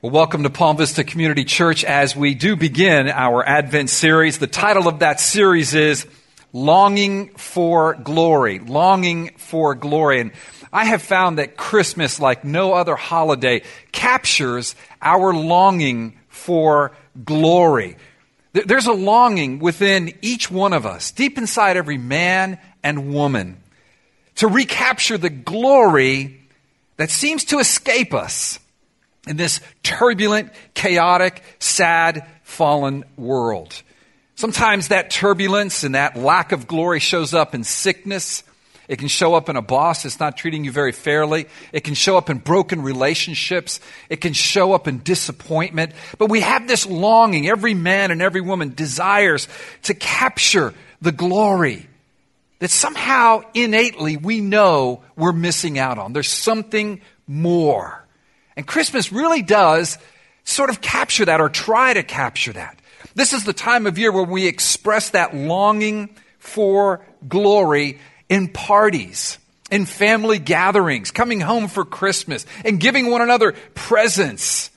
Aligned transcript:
Well, 0.00 0.12
welcome 0.12 0.44
to 0.44 0.50
Palm 0.50 0.76
Vista 0.76 1.02
Community 1.02 1.42
Church 1.42 1.82
as 1.82 2.14
we 2.14 2.36
do 2.36 2.54
begin 2.54 3.08
our 3.08 3.44
Advent 3.44 3.90
series. 3.90 4.38
The 4.38 4.46
title 4.46 4.86
of 4.86 5.00
that 5.00 5.18
series 5.18 5.74
is 5.74 6.06
Longing 6.52 7.30
for 7.30 7.94
Glory. 7.94 8.60
Longing 8.60 9.32
for 9.38 9.74
Glory. 9.74 10.20
And 10.20 10.30
I 10.72 10.84
have 10.84 11.02
found 11.02 11.38
that 11.38 11.56
Christmas, 11.56 12.20
like 12.20 12.44
no 12.44 12.74
other 12.74 12.94
holiday, 12.94 13.62
captures 13.90 14.76
our 15.02 15.34
longing 15.34 16.16
for 16.28 16.92
glory. 17.24 17.96
There's 18.52 18.86
a 18.86 18.92
longing 18.92 19.58
within 19.58 20.14
each 20.22 20.48
one 20.48 20.74
of 20.74 20.86
us, 20.86 21.10
deep 21.10 21.38
inside 21.38 21.76
every 21.76 21.98
man 21.98 22.60
and 22.84 23.12
woman, 23.12 23.60
to 24.36 24.46
recapture 24.46 25.18
the 25.18 25.28
glory 25.28 26.40
that 26.98 27.10
seems 27.10 27.46
to 27.46 27.58
escape 27.58 28.14
us 28.14 28.60
in 29.28 29.36
this 29.36 29.60
turbulent, 29.82 30.50
chaotic, 30.74 31.42
sad, 31.58 32.26
fallen 32.42 33.04
world. 33.16 33.82
Sometimes 34.34 34.88
that 34.88 35.10
turbulence 35.10 35.82
and 35.84 35.94
that 35.94 36.16
lack 36.16 36.52
of 36.52 36.66
glory 36.66 37.00
shows 37.00 37.34
up 37.34 37.54
in 37.54 37.64
sickness. 37.64 38.44
It 38.86 38.98
can 38.98 39.08
show 39.08 39.34
up 39.34 39.48
in 39.48 39.56
a 39.56 39.62
boss 39.62 40.04
that's 40.04 40.18
not 40.18 40.36
treating 40.36 40.64
you 40.64 40.72
very 40.72 40.92
fairly. 40.92 41.46
It 41.72 41.84
can 41.84 41.94
show 41.94 42.16
up 42.16 42.30
in 42.30 42.38
broken 42.38 42.82
relationships. 42.82 43.80
It 44.08 44.20
can 44.20 44.32
show 44.32 44.72
up 44.72 44.88
in 44.88 45.00
disappointment. 45.00 45.92
But 46.16 46.30
we 46.30 46.40
have 46.40 46.66
this 46.66 46.86
longing. 46.86 47.48
Every 47.48 47.74
man 47.74 48.10
and 48.10 48.22
every 48.22 48.40
woman 48.40 48.74
desires 48.74 49.46
to 49.82 49.94
capture 49.94 50.72
the 51.02 51.12
glory 51.12 51.86
that 52.60 52.70
somehow 52.70 53.42
innately 53.54 54.16
we 54.16 54.40
know 54.40 55.02
we're 55.16 55.32
missing 55.32 55.78
out 55.78 55.98
on. 55.98 56.12
There's 56.12 56.30
something 56.30 57.00
more. 57.26 58.04
And 58.58 58.66
Christmas 58.66 59.12
really 59.12 59.40
does 59.40 59.98
sort 60.42 60.68
of 60.68 60.80
capture 60.80 61.24
that 61.24 61.40
or 61.40 61.48
try 61.48 61.94
to 61.94 62.02
capture 62.02 62.52
that. 62.54 62.76
This 63.14 63.32
is 63.32 63.44
the 63.44 63.52
time 63.52 63.86
of 63.86 63.98
year 63.98 64.10
where 64.10 64.24
we 64.24 64.48
express 64.48 65.10
that 65.10 65.32
longing 65.32 66.10
for 66.40 67.06
glory 67.28 68.00
in 68.28 68.48
parties, 68.48 69.38
in 69.70 69.86
family 69.86 70.40
gatherings, 70.40 71.12
coming 71.12 71.40
home 71.40 71.68
for 71.68 71.84
Christmas, 71.84 72.46
and 72.64 72.80
giving 72.80 73.08
one 73.12 73.22
another 73.22 73.54
presents, 73.76 74.72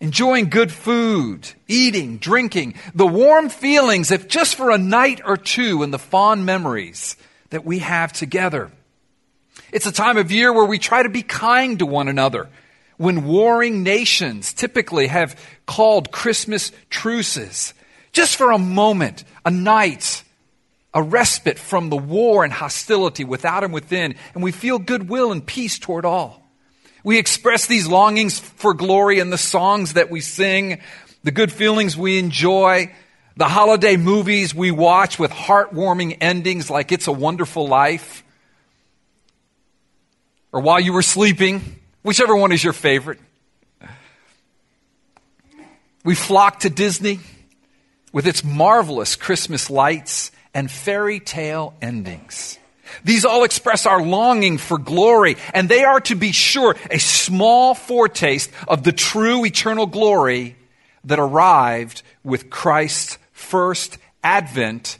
enjoying 0.00 0.50
good 0.50 0.70
food, 0.70 1.50
eating, 1.66 2.18
drinking, 2.18 2.74
the 2.94 3.06
warm 3.06 3.48
feelings, 3.48 4.10
if 4.10 4.28
just 4.28 4.54
for 4.54 4.70
a 4.70 4.76
night 4.76 5.22
or 5.24 5.38
two, 5.38 5.82
and 5.82 5.94
the 5.94 5.98
fond 5.98 6.44
memories 6.44 7.16
that 7.48 7.64
we 7.64 7.78
have 7.78 8.12
together. 8.12 8.70
It's 9.72 9.86
a 9.86 9.92
time 9.92 10.18
of 10.18 10.30
year 10.30 10.52
where 10.52 10.66
we 10.66 10.78
try 10.78 11.02
to 11.02 11.08
be 11.08 11.22
kind 11.22 11.78
to 11.78 11.86
one 11.86 12.08
another 12.08 12.50
when 12.96 13.24
warring 13.24 13.82
nations 13.82 14.52
typically 14.52 15.08
have 15.08 15.40
called 15.66 16.12
Christmas 16.12 16.72
truces, 16.90 17.74
just 18.12 18.36
for 18.36 18.52
a 18.52 18.58
moment, 18.58 19.24
a 19.44 19.50
night, 19.50 20.22
a 20.92 21.02
respite 21.02 21.58
from 21.58 21.90
the 21.90 21.96
war 21.96 22.44
and 22.44 22.52
hostility 22.52 23.24
without 23.24 23.64
and 23.64 23.72
within, 23.72 24.14
and 24.34 24.42
we 24.42 24.52
feel 24.52 24.78
goodwill 24.78 25.32
and 25.32 25.44
peace 25.44 25.78
toward 25.78 26.04
all. 26.04 26.40
We 27.02 27.18
express 27.18 27.66
these 27.66 27.86
longings 27.86 28.38
for 28.38 28.72
glory 28.72 29.18
in 29.18 29.30
the 29.30 29.38
songs 29.38 29.94
that 29.94 30.10
we 30.10 30.20
sing, 30.20 30.80
the 31.22 31.32
good 31.32 31.52
feelings 31.52 31.96
we 31.96 32.18
enjoy, 32.18 32.94
the 33.36 33.48
holiday 33.48 33.96
movies 33.96 34.54
we 34.54 34.70
watch 34.70 35.18
with 35.18 35.32
heartwarming 35.32 36.18
endings 36.20 36.70
like 36.70 36.92
It's 36.92 37.08
a 37.08 37.12
Wonderful 37.12 37.66
Life, 37.66 38.22
or 40.52 40.60
while 40.60 40.78
you 40.78 40.92
were 40.92 41.02
sleeping, 41.02 41.80
Whichever 42.04 42.36
one 42.36 42.52
is 42.52 42.62
your 42.62 42.74
favorite. 42.74 43.18
We 46.04 46.14
flock 46.14 46.60
to 46.60 46.70
Disney 46.70 47.20
with 48.12 48.26
its 48.26 48.44
marvelous 48.44 49.16
Christmas 49.16 49.70
lights 49.70 50.30
and 50.52 50.70
fairy 50.70 51.18
tale 51.18 51.72
endings. 51.80 52.58
These 53.04 53.24
all 53.24 53.42
express 53.42 53.86
our 53.86 54.02
longing 54.02 54.58
for 54.58 54.76
glory, 54.76 55.38
and 55.54 55.66
they 55.66 55.82
are, 55.82 55.98
to 56.00 56.14
be 56.14 56.30
sure, 56.30 56.76
a 56.90 56.98
small 56.98 57.74
foretaste 57.74 58.50
of 58.68 58.82
the 58.82 58.92
true 58.92 59.46
eternal 59.46 59.86
glory 59.86 60.56
that 61.04 61.18
arrived 61.18 62.02
with 62.22 62.50
Christ's 62.50 63.16
first 63.32 63.96
advent 64.22 64.98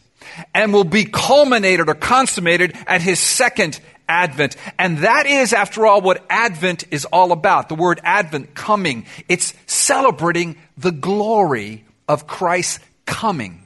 and 0.55 0.73
will 0.73 0.85
be 0.85 1.05
culminated 1.05 1.91
or 1.91 1.95
consummated 1.95 2.75
at 2.87 3.03
his 3.03 3.21
second 3.21 3.79
Advent. 4.09 4.57
And 4.79 4.99
that 4.99 5.27
is, 5.27 5.53
after 5.53 5.87
all, 5.87 6.01
what 6.01 6.25
Advent 6.29 6.85
is 6.91 7.05
all 7.07 7.33
about. 7.33 7.69
The 7.69 7.75
word 7.75 8.01
Advent, 8.05 8.55
coming. 8.55 9.07
It's 9.29 9.55
celebrating 9.67 10.57
the 10.77 10.93
glory 10.93 11.85
of 12.09 12.27
Christ's 12.27 12.81
coming. 13.07 13.63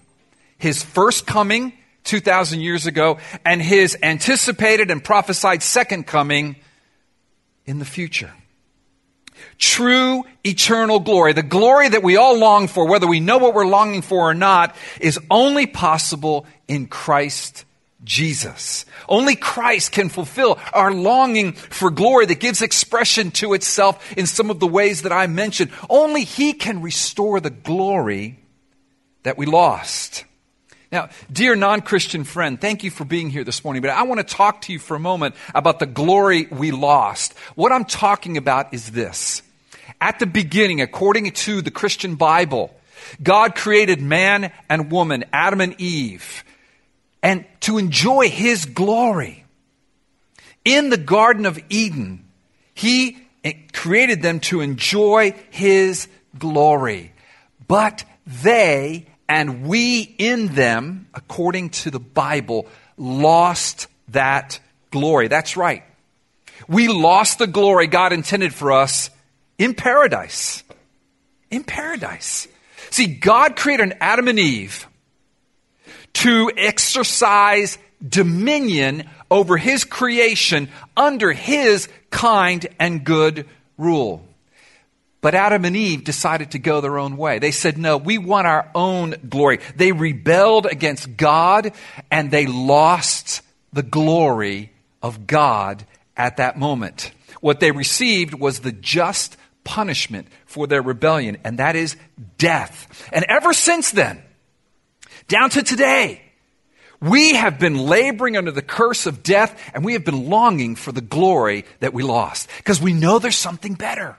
His 0.59 0.83
first 0.83 1.27
coming 1.27 1.73
2,000 2.05 2.61
years 2.61 2.87
ago, 2.87 3.19
and 3.45 3.61
his 3.61 3.97
anticipated 4.03 4.91
and 4.91 5.05
prophesied 5.05 5.63
second 5.63 6.07
coming 6.07 6.57
in 7.67 7.79
the 7.79 7.85
future. 7.85 8.33
True 9.59 10.25
eternal 10.45 11.01
glory, 11.01 11.33
the 11.33 11.43
glory 11.43 11.89
that 11.89 12.03
we 12.03 12.17
all 12.17 12.39
long 12.39 12.67
for, 12.67 12.89
whether 12.89 13.07
we 13.07 13.21
know 13.21 13.39
what 13.39 13.55
we're 13.55 13.67
longing 13.67 14.03
for 14.03 14.31
or 14.31 14.35
not, 14.35 14.75
is 15.01 15.19
only 15.31 15.67
possible 15.67 16.47
in 16.67 16.87
Christ 16.87 17.65
Jesus. 18.05 18.87
Only 19.09 19.35
Christ 19.35 19.93
can 19.93 20.09
fulfill 20.09 20.59
our 20.73 20.93
longing 20.93 21.53
for 21.53 21.91
glory 21.91 22.27
that 22.27 22.41
gives 22.41 22.63
expression 22.63 23.31
to 23.33 23.55
itself 23.55 24.17
in 24.17 24.27
some 24.27 24.51
of 24.51 24.61
the 24.61 24.67
ways 24.67 25.03
that 25.03 25.13
I 25.13 25.27
mentioned. 25.27 25.73
Only 25.91 26.25
He 26.25 26.53
can 26.53 26.81
restore 26.81 27.41
the 27.41 27.51
glory 27.51 28.39
that 29.25 29.37
we 29.37 29.47
lost. 29.47 30.25
Now, 30.91 31.11
dear 31.31 31.55
non 31.55 31.83
Christian 31.83 32.25
friend, 32.25 32.59
thank 32.59 32.83
you 32.83 32.91
for 32.91 33.05
being 33.05 33.31
here 33.31 33.45
this 33.45 33.63
morning, 33.63 33.83
but 33.83 33.91
I 33.91 34.05
want 34.05 34.27
to 34.27 34.35
talk 34.35 34.63
to 34.63 34.73
you 34.73 34.79
for 34.79 34.95
a 34.95 35.01
moment 35.01 35.35
about 35.55 35.81
the 35.81 35.87
glory 35.87 36.47
we 36.47 36.71
lost. 36.71 37.37
What 37.57 37.73
I'm 37.73 37.85
talking 37.85 38.37
about 38.37 38.73
is 38.73 38.93
this. 38.93 39.43
At 40.01 40.19
the 40.19 40.27
beginning, 40.27 40.81
according 40.81 41.31
to 41.33 41.61
the 41.61 41.71
Christian 41.71 42.15
Bible, 42.15 42.75
God 43.23 43.55
created 43.55 44.01
man 44.01 44.53
and 44.71 44.91
woman, 44.91 45.25
Adam 45.33 45.61
and 45.61 45.79
Eve 45.81 46.45
and 47.23 47.45
to 47.61 47.79
enjoy 47.79 48.29
His 48.29 48.65
glory. 48.65 49.45
In 50.65 50.91
the 50.91 50.97
Garden 50.97 51.47
of 51.47 51.59
Eden, 51.69 52.25
He 52.75 53.19
created 53.73 54.23
them 54.23 54.41
to 54.41 54.61
enjoy 54.61 55.35
His 55.51 56.09
glory. 56.39 57.13
But 57.67 58.05
they 58.27 59.07
and 59.29 59.67
we 59.67 60.01
in 60.01 60.55
them, 60.55 61.09
according 61.13 61.71
to 61.71 61.91
the 61.91 62.01
Bible, 62.01 62.67
lost 62.97 63.87
that 64.09 64.59
glory. 64.91 65.29
That's 65.29 65.57
right. 65.57 65.85
We 66.67 66.89
lost 66.89 67.39
the 67.39 67.47
glory 67.47 67.87
God 67.87 68.13
intended 68.13 68.55
for 68.55 68.73
us 68.73 69.11
in 69.59 69.75
paradise. 69.75 70.65
In 71.51 71.63
paradise. 71.63 72.49
See, 72.91 73.07
God 73.07 73.55
created 73.57 73.97
Adam 74.01 74.29
and 74.29 74.39
Eve 74.39 74.88
to 76.15 76.51
exercise 76.57 77.79
dominion 78.07 79.09
over 79.31 79.57
his 79.57 79.85
creation 79.85 80.69
under 80.97 81.33
his 81.33 81.89
kind 82.11 82.67
and 82.79 83.05
good 83.05 83.47
rule. 83.77 84.25
But 85.21 85.35
Adam 85.35 85.65
and 85.65 85.77
Eve 85.77 86.05
decided 86.05 86.53
to 86.53 86.59
go 86.59 86.81
their 86.81 86.99
own 86.99 87.17
way. 87.17 87.41
They 87.41 87.51
said, 87.51 87.77
no, 87.77 87.97
we 87.97 88.19
want 88.19 88.47
our 88.47 88.71
own 88.75 89.17
glory. 89.29 89.59
They 89.75 89.91
rebelled 89.93 90.67
against 90.67 91.17
God 91.17 91.73
and 92.11 92.31
they 92.31 92.47
lost 92.47 93.43
the 93.73 93.83
glory 93.83 94.73
of 95.03 95.27
God 95.27 95.85
at 96.17 96.37
that 96.37 96.57
moment. 96.59 97.11
What 97.41 97.61
they 97.61 97.73
received 97.73 98.35
was 98.35 98.61
the 98.61 98.73
just 98.73 99.37
punishment 99.65 100.29
for 100.47 100.67
their 100.67 100.83
rebellion, 100.83 101.37
and 101.45 101.59
that 101.59 101.77
is 101.77 101.97
death. 102.39 103.09
And 103.13 103.25
ever 103.29 103.53
since 103.53 103.91
then, 103.91 104.23
down 105.29 105.51
to 105.51 105.63
today. 105.63 106.23
We 107.01 107.35
have 107.35 107.61
been 107.61 107.79
laboring 107.79 108.37
under 108.37 108.51
the 108.51 108.63
curse 108.63 109.07
of 109.07 109.23
death 109.23 109.57
and 109.73 109.85
we 109.85 109.93
have 109.93 110.05
been 110.05 110.29
longing 110.29 110.75
for 110.75 110.91
the 110.91 111.01
glory 111.01 111.65
that 111.79 111.95
we 111.95 112.03
lost 112.03 112.49
because 112.57 112.81
we 112.81 112.93
know 112.93 113.19
there's 113.21 113.37
something 113.37 113.75
better. 113.75 114.17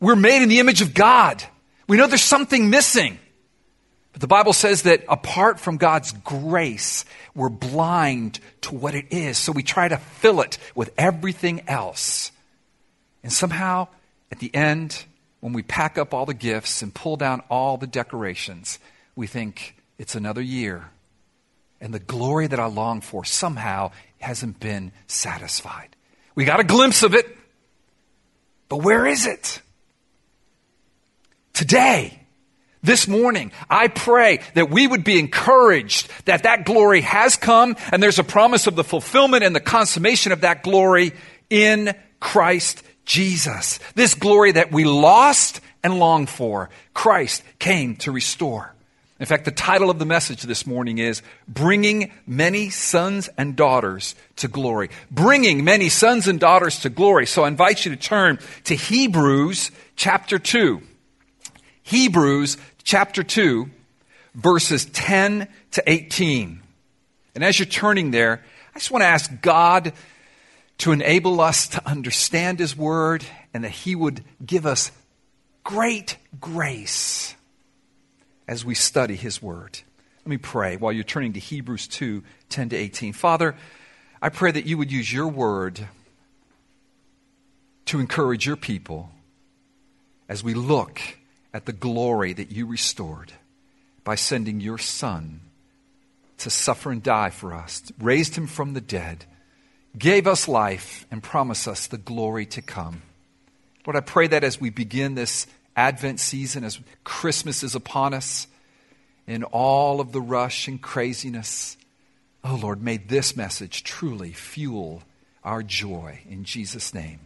We're 0.00 0.16
made 0.16 0.42
in 0.42 0.48
the 0.48 0.60
image 0.60 0.80
of 0.80 0.94
God. 0.94 1.42
We 1.86 1.96
know 1.96 2.06
there's 2.06 2.22
something 2.22 2.70
missing. 2.70 3.18
But 4.12 4.22
the 4.22 4.28
Bible 4.28 4.54
says 4.54 4.82
that 4.82 5.04
apart 5.10 5.60
from 5.60 5.76
God's 5.76 6.12
grace, 6.12 7.04
we're 7.34 7.50
blind 7.50 8.40
to 8.62 8.74
what 8.74 8.94
it 8.94 9.06
is. 9.10 9.36
So 9.36 9.52
we 9.52 9.62
try 9.62 9.88
to 9.88 9.98
fill 9.98 10.40
it 10.40 10.56
with 10.74 10.90
everything 10.96 11.68
else. 11.68 12.32
And 13.22 13.30
somehow, 13.30 13.88
at 14.32 14.38
the 14.38 14.54
end, 14.54 15.04
when 15.40 15.52
we 15.52 15.62
pack 15.62 15.98
up 15.98 16.14
all 16.14 16.24
the 16.24 16.32
gifts 16.32 16.80
and 16.80 16.94
pull 16.94 17.16
down 17.16 17.42
all 17.50 17.76
the 17.76 17.86
decorations, 17.86 18.78
we 19.16 19.26
think 19.26 19.76
it's 19.98 20.14
another 20.14 20.42
year. 20.42 20.90
And 21.80 21.92
the 21.92 21.98
glory 21.98 22.46
that 22.46 22.60
I 22.60 22.66
long 22.66 23.00
for 23.00 23.24
somehow 23.24 23.90
hasn't 24.18 24.60
been 24.60 24.92
satisfied. 25.08 25.88
We 26.34 26.44
got 26.44 26.60
a 26.60 26.64
glimpse 26.64 27.02
of 27.02 27.14
it, 27.14 27.26
but 28.68 28.78
where 28.78 29.06
is 29.06 29.26
it? 29.26 29.60
today, 31.56 32.20
this 32.82 33.08
morning, 33.08 33.50
I 33.68 33.88
pray 33.88 34.40
that 34.54 34.70
we 34.70 34.86
would 34.86 35.02
be 35.02 35.18
encouraged 35.18 36.08
that 36.26 36.42
that 36.42 36.66
glory 36.66 37.00
has 37.00 37.36
come 37.36 37.76
and 37.90 38.02
there's 38.02 38.18
a 38.18 38.24
promise 38.24 38.66
of 38.66 38.76
the 38.76 38.84
fulfillment 38.84 39.42
and 39.42 39.56
the 39.56 39.60
consummation 39.60 40.32
of 40.32 40.42
that 40.42 40.62
glory 40.62 41.12
in 41.48 41.94
Christ 42.20 42.82
Jesus. 43.06 43.80
This 43.94 44.14
glory 44.14 44.52
that 44.52 44.70
we 44.70 44.84
lost 44.84 45.62
and 45.82 45.98
longed 45.98 46.28
for, 46.28 46.68
Christ 46.92 47.42
came 47.58 47.96
to 47.96 48.12
restore. 48.12 48.75
In 49.18 49.24
fact, 49.24 49.46
the 49.46 49.50
title 49.50 49.88
of 49.88 49.98
the 49.98 50.04
message 50.04 50.42
this 50.42 50.66
morning 50.66 50.98
is 50.98 51.22
Bringing 51.48 52.12
Many 52.26 52.68
Sons 52.68 53.30
and 53.38 53.56
Daughters 53.56 54.14
to 54.36 54.46
Glory. 54.46 54.90
Bringing 55.10 55.64
many 55.64 55.88
sons 55.88 56.28
and 56.28 56.38
daughters 56.38 56.80
to 56.80 56.90
glory. 56.90 57.24
So 57.24 57.44
I 57.44 57.48
invite 57.48 57.86
you 57.86 57.92
to 57.92 57.96
turn 57.96 58.38
to 58.64 58.74
Hebrews 58.74 59.70
chapter 59.96 60.38
2. 60.38 60.82
Hebrews 61.82 62.58
chapter 62.84 63.22
2, 63.22 63.70
verses 64.34 64.84
10 64.84 65.48
to 65.70 65.82
18. 65.86 66.60
And 67.34 67.42
as 67.42 67.58
you're 67.58 67.64
turning 67.64 68.10
there, 68.10 68.44
I 68.74 68.78
just 68.78 68.90
want 68.90 69.00
to 69.00 69.08
ask 69.08 69.30
God 69.40 69.94
to 70.78 70.92
enable 70.92 71.40
us 71.40 71.68
to 71.68 71.88
understand 71.88 72.58
His 72.58 72.76
Word 72.76 73.24
and 73.54 73.64
that 73.64 73.70
He 73.70 73.94
would 73.94 74.22
give 74.44 74.66
us 74.66 74.92
great 75.64 76.18
grace 76.38 77.34
as 78.48 78.64
we 78.64 78.74
study 78.74 79.16
His 79.16 79.42
Word. 79.42 79.80
Let 80.20 80.30
me 80.30 80.38
pray 80.38 80.76
while 80.76 80.92
you're 80.92 81.04
turning 81.04 81.32
to 81.34 81.40
Hebrews 81.40 81.88
2 81.88 82.22
10 82.48 82.68
to 82.70 82.76
18. 82.76 83.12
Father, 83.12 83.54
I 84.20 84.28
pray 84.28 84.50
that 84.50 84.66
you 84.66 84.78
would 84.78 84.90
use 84.90 85.12
your 85.12 85.28
Word 85.28 85.88
to 87.86 88.00
encourage 88.00 88.46
your 88.46 88.56
people 88.56 89.10
as 90.28 90.42
we 90.42 90.54
look 90.54 91.00
at 91.54 91.66
the 91.66 91.72
glory 91.72 92.32
that 92.32 92.50
you 92.50 92.66
restored 92.66 93.32
by 94.04 94.14
sending 94.14 94.60
your 94.60 94.78
Son 94.78 95.40
to 96.38 96.50
suffer 96.50 96.90
and 96.90 97.02
die 97.02 97.30
for 97.30 97.54
us, 97.54 97.82
raised 97.98 98.36
him 98.36 98.46
from 98.46 98.74
the 98.74 98.80
dead, 98.80 99.24
gave 99.96 100.26
us 100.26 100.48
life, 100.48 101.06
and 101.10 101.22
promised 101.22 101.66
us 101.66 101.86
the 101.86 101.96
glory 101.96 102.44
to 102.46 102.60
come. 102.60 103.02
Lord, 103.86 103.96
I 103.96 104.00
pray 104.00 104.26
that 104.26 104.44
as 104.44 104.60
we 104.60 104.70
begin 104.70 105.14
this 105.14 105.46
Advent 105.76 106.18
season, 106.18 106.64
as 106.64 106.80
Christmas 107.04 107.62
is 107.62 107.74
upon 107.74 108.14
us, 108.14 108.46
in 109.26 109.44
all 109.44 110.00
of 110.00 110.12
the 110.12 110.20
rush 110.20 110.68
and 110.68 110.80
craziness, 110.80 111.76
oh 112.42 112.58
Lord, 112.60 112.82
may 112.82 112.96
this 112.96 113.36
message 113.36 113.84
truly 113.84 114.32
fuel 114.32 115.02
our 115.44 115.62
joy. 115.62 116.20
In 116.28 116.44
Jesus' 116.44 116.94
name, 116.94 117.20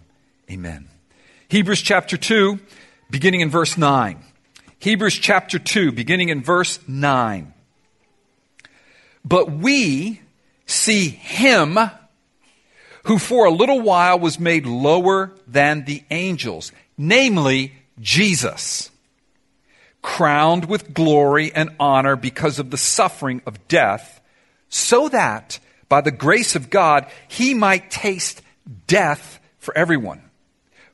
amen. 0.51 0.89
Hebrews 1.49 1.83
chapter 1.83 2.17
2, 2.17 2.59
beginning 3.11 3.41
in 3.41 3.51
verse 3.51 3.79
9. 3.79 4.23
Hebrews 4.79 5.15
chapter 5.15 5.59
2, 5.59 5.93
beginning 5.93 6.31
in 6.31 6.43
verse 6.43 6.79
9. 6.89 7.53
But 9.25 9.53
we 9.53 10.21
see 10.67 11.09
him 11.09 11.79
who 13.05 13.19
for 13.19 13.45
a 13.45 13.51
little 13.51 13.81
while 13.81 14.19
was 14.19 14.41
made 14.41 14.67
lower 14.67 15.33
than 15.47 15.85
the 15.85 16.03
angels, 16.11 16.73
namely 16.97 17.75
Jesus, 18.01 18.91
crowned 20.03 20.65
with 20.65 20.95
glory 20.95 21.53
and 21.55 21.71
honor 21.79 22.17
because 22.17 22.59
of 22.59 22.71
the 22.71 22.77
suffering 22.77 23.43
of 23.47 23.69
death, 23.69 24.21
so 24.69 25.09
that 25.09 25.59
by 25.89 26.01
the 26.01 26.11
grace 26.11 26.57
of 26.57 26.71
God 26.71 27.07
he 27.29 27.55
might 27.55 27.91
taste 27.91 28.43
death 28.87 29.39
for 29.59 29.77
everyone. 29.77 30.23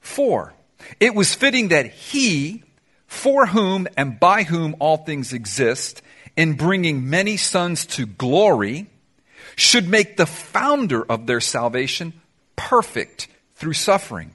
For 0.01 0.53
it 1.01 1.15
was 1.15 1.35
fitting 1.35 1.69
that 1.69 1.87
he, 1.87 2.63
for 3.07 3.47
whom 3.47 3.87
and 3.97 4.19
by 4.19 4.43
whom 4.43 4.77
all 4.79 4.99
things 4.99 5.33
exist, 5.33 6.03
in 6.37 6.55
bringing 6.55 7.09
many 7.09 7.37
sons 7.37 7.87
to 7.87 8.07
glory, 8.07 8.87
should 9.57 9.89
make 9.89 10.17
the 10.17 10.27
founder 10.27 11.03
of 11.05 11.27
their 11.27 11.41
salvation 11.41 12.13
perfect 12.57 13.29
through 13.55 13.73
suffering. 13.73 14.35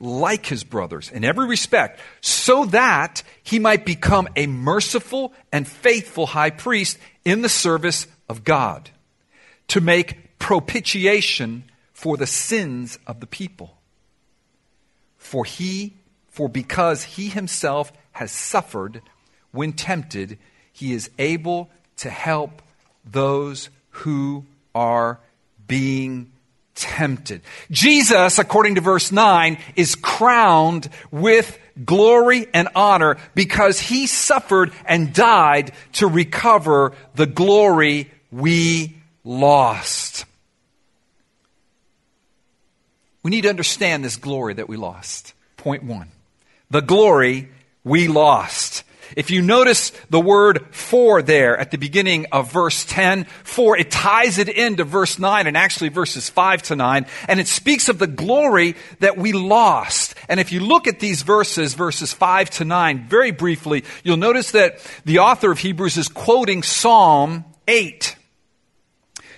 like 0.00 0.46
his 0.46 0.64
brothers 0.64 1.10
in 1.10 1.24
every 1.24 1.46
respect, 1.46 2.00
so 2.20 2.64
that 2.64 3.22
he 3.42 3.58
might 3.58 3.84
become 3.84 4.26
a 4.34 4.46
merciful 4.46 5.32
and 5.52 5.68
faithful 5.68 6.26
high 6.26 6.50
priest 6.50 6.98
in 7.24 7.42
the 7.42 7.48
service 7.48 8.06
of 8.28 8.42
God, 8.42 8.90
to 9.68 9.80
make 9.80 10.38
propitiation 10.38 11.64
for 11.92 12.16
the 12.16 12.26
sins 12.26 12.98
of 13.06 13.20
the 13.20 13.26
people. 13.26 13.76
For 15.18 15.44
he, 15.44 15.94
for 16.30 16.48
because 16.48 17.04
he 17.04 17.28
himself 17.28 17.92
has 18.12 18.32
suffered 18.32 19.02
when 19.52 19.74
tempted, 19.74 20.38
he 20.72 20.94
is 20.94 21.10
able 21.18 21.70
to 21.98 22.08
help 22.08 22.62
those 23.04 23.68
who 23.90 24.46
are 24.74 25.20
being 25.66 26.32
tempted. 26.74 27.42
Jesus, 27.70 28.38
according 28.38 28.76
to 28.76 28.80
verse 28.80 29.12
9, 29.12 29.58
is 29.76 29.94
crowned 29.94 30.88
with 31.10 31.58
glory 31.84 32.46
and 32.52 32.68
honor 32.74 33.16
because 33.34 33.80
he 33.80 34.06
suffered 34.06 34.72
and 34.86 35.12
died 35.12 35.72
to 35.94 36.06
recover 36.06 36.92
the 37.14 37.26
glory 37.26 38.10
we 38.30 38.96
lost. 39.24 40.24
We 43.22 43.30
need 43.30 43.42
to 43.42 43.50
understand 43.50 44.04
this 44.04 44.16
glory 44.16 44.54
that 44.54 44.68
we 44.68 44.76
lost. 44.76 45.34
Point 45.56 45.84
one. 45.84 46.08
The 46.70 46.80
glory 46.80 47.48
we 47.84 48.08
lost. 48.08 48.84
If 49.16 49.30
you 49.30 49.42
notice 49.42 49.90
the 50.10 50.20
word 50.20 50.66
for 50.70 51.22
there 51.22 51.56
at 51.56 51.70
the 51.70 51.78
beginning 51.78 52.26
of 52.32 52.52
verse 52.52 52.84
10, 52.84 53.24
for, 53.44 53.76
it 53.76 53.90
ties 53.90 54.38
it 54.38 54.48
into 54.48 54.84
verse 54.84 55.18
9 55.18 55.46
and 55.46 55.56
actually 55.56 55.88
verses 55.88 56.28
5 56.28 56.62
to 56.62 56.76
9, 56.76 57.06
and 57.28 57.40
it 57.40 57.48
speaks 57.48 57.88
of 57.88 57.98
the 57.98 58.06
glory 58.06 58.76
that 59.00 59.16
we 59.16 59.32
lost. 59.32 60.14
And 60.28 60.38
if 60.38 60.52
you 60.52 60.60
look 60.60 60.86
at 60.86 61.00
these 61.00 61.22
verses, 61.22 61.74
verses 61.74 62.12
5 62.12 62.50
to 62.50 62.64
9, 62.64 63.08
very 63.08 63.30
briefly, 63.30 63.84
you'll 64.04 64.16
notice 64.16 64.52
that 64.52 64.78
the 65.04 65.18
author 65.18 65.50
of 65.50 65.58
Hebrews 65.58 65.96
is 65.96 66.08
quoting 66.08 66.62
Psalm 66.62 67.44
8. 67.66 68.16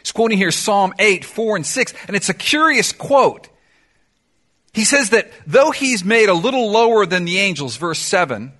He's 0.02 0.12
quoting 0.12 0.38
here 0.38 0.50
Psalm 0.50 0.93
8, 0.99 1.25
4 1.25 1.57
and 1.57 1.67
6, 1.67 1.95
and 2.09 2.17
it's 2.17 2.29
a 2.29 2.35
curious 2.35 2.93
quote. 2.93 3.49
He 4.73 4.85
says 4.85 5.11
that 5.11 5.31
though 5.47 5.71
he's 5.71 6.05
made 6.05 6.29
a 6.29 6.35
little 6.35 6.71
lower 6.71 7.07
than 7.07 7.25
the 7.25 7.38
angels, 7.38 7.76
verse 7.76 7.99
7, 7.99 8.52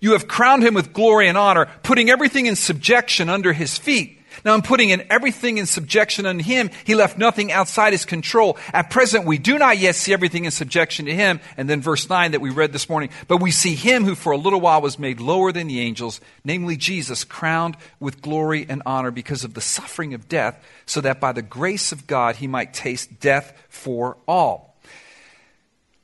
you 0.00 0.12
have 0.12 0.28
crowned 0.28 0.62
him 0.62 0.74
with 0.74 0.92
glory 0.92 1.28
and 1.28 1.38
honor, 1.38 1.66
putting 1.82 2.10
everything 2.10 2.46
in 2.46 2.56
subjection 2.56 3.28
under 3.28 3.52
his 3.52 3.76
feet. 3.78 4.18
Now, 4.44 4.54
in 4.54 4.62
putting 4.62 4.90
in 4.90 5.04
everything 5.10 5.58
in 5.58 5.66
subjection 5.66 6.26
unto 6.26 6.44
him, 6.44 6.70
he 6.84 6.94
left 6.94 7.18
nothing 7.18 7.50
outside 7.50 7.92
his 7.92 8.04
control. 8.04 8.56
At 8.72 8.90
present, 8.90 9.26
we 9.26 9.38
do 9.38 9.58
not 9.58 9.78
yet 9.78 9.96
see 9.96 10.12
everything 10.12 10.44
in 10.44 10.50
subjection 10.50 11.06
to 11.06 11.14
him. 11.14 11.40
And 11.56 11.68
then 11.68 11.82
verse 11.82 12.08
9 12.08 12.32
that 12.32 12.40
we 12.40 12.50
read 12.50 12.72
this 12.72 12.88
morning. 12.88 13.10
But 13.26 13.42
we 13.42 13.50
see 13.50 13.74
him 13.74 14.04
who 14.04 14.14
for 14.14 14.32
a 14.32 14.36
little 14.36 14.60
while 14.60 14.80
was 14.80 14.98
made 14.98 15.20
lower 15.20 15.52
than 15.52 15.66
the 15.66 15.80
angels, 15.80 16.20
namely 16.44 16.76
Jesus, 16.76 17.24
crowned 17.24 17.76
with 17.98 18.22
glory 18.22 18.66
and 18.68 18.82
honor 18.86 19.10
because 19.10 19.44
of 19.44 19.54
the 19.54 19.60
suffering 19.60 20.14
of 20.14 20.28
death, 20.28 20.62
so 20.86 21.00
that 21.00 21.20
by 21.20 21.32
the 21.32 21.42
grace 21.42 21.90
of 21.92 22.06
God 22.06 22.36
he 22.36 22.46
might 22.46 22.72
taste 22.72 23.20
death 23.20 23.52
for 23.68 24.18
all. 24.26 24.67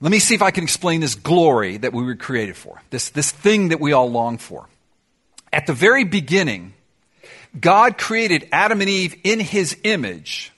Let 0.00 0.10
me 0.10 0.18
see 0.18 0.34
if 0.34 0.42
I 0.42 0.50
can 0.50 0.64
explain 0.64 1.00
this 1.00 1.14
glory 1.14 1.76
that 1.78 1.92
we 1.92 2.02
were 2.02 2.16
created 2.16 2.56
for, 2.56 2.82
this, 2.90 3.10
this 3.10 3.30
thing 3.30 3.68
that 3.68 3.80
we 3.80 3.92
all 3.92 4.10
long 4.10 4.38
for. 4.38 4.68
At 5.52 5.66
the 5.66 5.72
very 5.72 6.04
beginning, 6.04 6.74
God 7.58 7.96
created 7.96 8.48
Adam 8.50 8.80
and 8.80 8.90
Eve 8.90 9.14
in 9.22 9.40
his 9.40 9.76
image, 9.84 10.52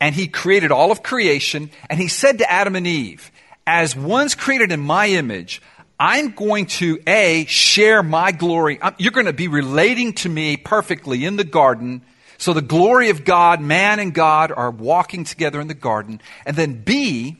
and 0.00 0.14
he 0.14 0.28
created 0.28 0.70
all 0.70 0.92
of 0.92 1.02
creation, 1.02 1.70
and 1.88 1.98
he 1.98 2.08
said 2.08 2.38
to 2.38 2.50
Adam 2.50 2.76
and 2.76 2.86
Eve, 2.86 3.30
As 3.66 3.96
one's 3.96 4.34
created 4.34 4.70
in 4.70 4.80
my 4.80 5.08
image, 5.08 5.60
I'm 5.98 6.30
going 6.30 6.66
to 6.66 6.98
A, 7.06 7.44
share 7.44 8.02
my 8.02 8.32
glory. 8.32 8.80
Um, 8.80 8.94
you're 8.96 9.12
going 9.12 9.26
to 9.26 9.34
be 9.34 9.48
relating 9.48 10.14
to 10.14 10.28
me 10.30 10.56
perfectly 10.56 11.26
in 11.26 11.36
the 11.36 11.44
garden. 11.44 12.02
So 12.38 12.54
the 12.54 12.62
glory 12.62 13.10
of 13.10 13.26
God, 13.26 13.60
man 13.60 13.98
and 13.98 14.14
God 14.14 14.50
are 14.50 14.70
walking 14.70 15.24
together 15.24 15.60
in 15.60 15.68
the 15.68 15.74
garden. 15.74 16.22
And 16.46 16.56
then 16.56 16.80
B, 16.82 17.39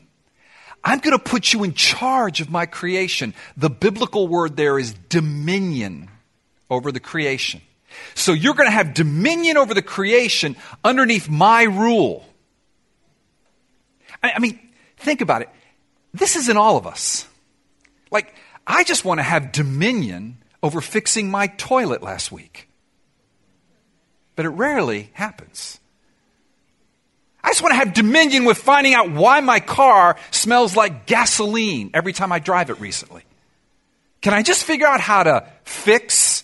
I'm 0.83 0.99
going 0.99 1.17
to 1.17 1.23
put 1.23 1.53
you 1.53 1.63
in 1.63 1.73
charge 1.73 2.41
of 2.41 2.49
my 2.49 2.65
creation. 2.65 3.33
The 3.55 3.69
biblical 3.69 4.27
word 4.27 4.57
there 4.57 4.79
is 4.79 4.93
dominion 5.09 6.09
over 6.69 6.91
the 6.91 6.99
creation. 6.99 7.61
So 8.15 8.33
you're 8.33 8.53
going 8.53 8.67
to 8.67 8.73
have 8.73 8.93
dominion 8.93 9.57
over 9.57 9.73
the 9.73 9.81
creation 9.81 10.55
underneath 10.83 11.29
my 11.29 11.63
rule. 11.63 12.25
I, 14.23 14.39
mean, 14.39 14.59
think 14.97 15.21
about 15.21 15.41
it. 15.41 15.49
This 16.13 16.35
is 16.35 16.49
in 16.49 16.57
all 16.57 16.77
of 16.77 16.87
us. 16.87 17.27
Like, 18.11 18.33
I 18.65 18.83
just 18.83 19.05
want 19.05 19.19
to 19.19 19.23
have 19.23 19.51
dominion 19.51 20.37
over 20.63 20.81
fixing 20.81 21.29
my 21.29 21.47
toilet 21.47 22.01
last 22.01 22.31
week. 22.31 22.69
But 24.35 24.45
it 24.45 24.49
rarely 24.49 25.09
happens. 25.13 25.80
I 27.43 27.49
just 27.49 27.61
want 27.61 27.71
to 27.71 27.77
have 27.77 27.93
dominion 27.93 28.45
with 28.45 28.57
finding 28.57 28.93
out 28.93 29.11
why 29.11 29.39
my 29.39 29.59
car 29.59 30.17
smells 30.29 30.75
like 30.75 31.05
gasoline 31.05 31.91
every 31.93 32.13
time 32.13 32.31
I 32.31 32.39
drive 32.39 32.69
it 32.69 32.79
recently. 32.79 33.23
Can 34.21 34.33
I 34.33 34.43
just 34.43 34.63
figure 34.63 34.85
out 34.85 34.99
how 34.99 35.23
to 35.23 35.47
fix 35.63 36.43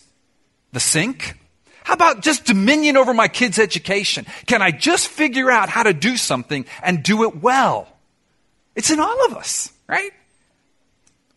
the 0.72 0.80
sink? 0.80 1.38
How 1.84 1.94
about 1.94 2.22
just 2.22 2.46
dominion 2.46 2.98
over 2.98 3.13
my 3.13 3.27
kids' 3.27 3.60
education? 3.60 4.25
Can 4.48 4.62
I 4.62 4.72
just 4.72 5.08
figure 5.08 5.50
out 5.50 5.70
how 5.70 5.84
to 5.84 5.94
do 5.94 6.18
something 6.18 6.66
and 6.82 7.04
do 7.04 7.24
it 7.24 7.42
well? 7.42 7.88
It's 8.75 8.89
in 8.89 9.00
all 9.00 9.25
of 9.25 9.36
us, 9.36 9.72
right? 9.88 10.12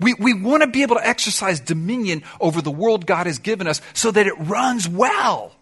We, 0.01 0.15
we 0.15 0.33
want 0.33 0.63
to 0.63 0.67
be 0.67 0.83
able 0.83 0.97
to 0.97 1.07
exercise 1.07 1.61
dominion 1.61 2.23
over 2.41 2.63
the 2.63 2.71
world 2.71 3.07
God 3.07 3.27
has 3.27 3.39
given 3.39 3.67
us 3.67 3.83
so 3.93 4.11
that 4.11 4.27
it 4.27 4.35
runs 4.39 4.89
well. 4.89 5.53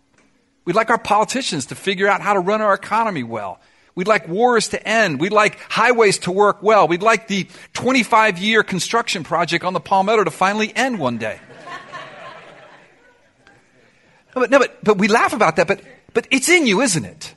We'd 0.64 0.76
like 0.76 0.90
our 0.90 0.98
politicians 0.98 1.66
to 1.66 1.74
figure 1.74 2.06
out 2.06 2.20
how 2.20 2.34
to 2.34 2.40
run 2.40 2.62
our 2.62 2.72
economy 2.72 3.24
well. 3.24 3.60
We'd 3.98 4.06
like 4.06 4.28
wars 4.28 4.68
to 4.68 4.88
end. 4.88 5.18
We'd 5.18 5.32
like 5.32 5.58
highways 5.58 6.18
to 6.18 6.30
work 6.30 6.62
well. 6.62 6.86
We'd 6.86 7.02
like 7.02 7.26
the 7.26 7.48
25 7.72 8.38
year 8.38 8.62
construction 8.62 9.24
project 9.24 9.64
on 9.64 9.72
the 9.72 9.80
Palmetto 9.80 10.22
to 10.22 10.30
finally 10.30 10.72
end 10.76 11.00
one 11.00 11.18
day. 11.18 11.40
no, 14.36 14.42
but, 14.42 14.50
no, 14.52 14.60
but, 14.60 14.84
but 14.84 14.98
we 14.98 15.08
laugh 15.08 15.32
about 15.32 15.56
that, 15.56 15.66
but, 15.66 15.80
but 16.14 16.28
it's 16.30 16.48
in 16.48 16.64
you, 16.64 16.80
isn't 16.80 17.04
it? 17.04 17.34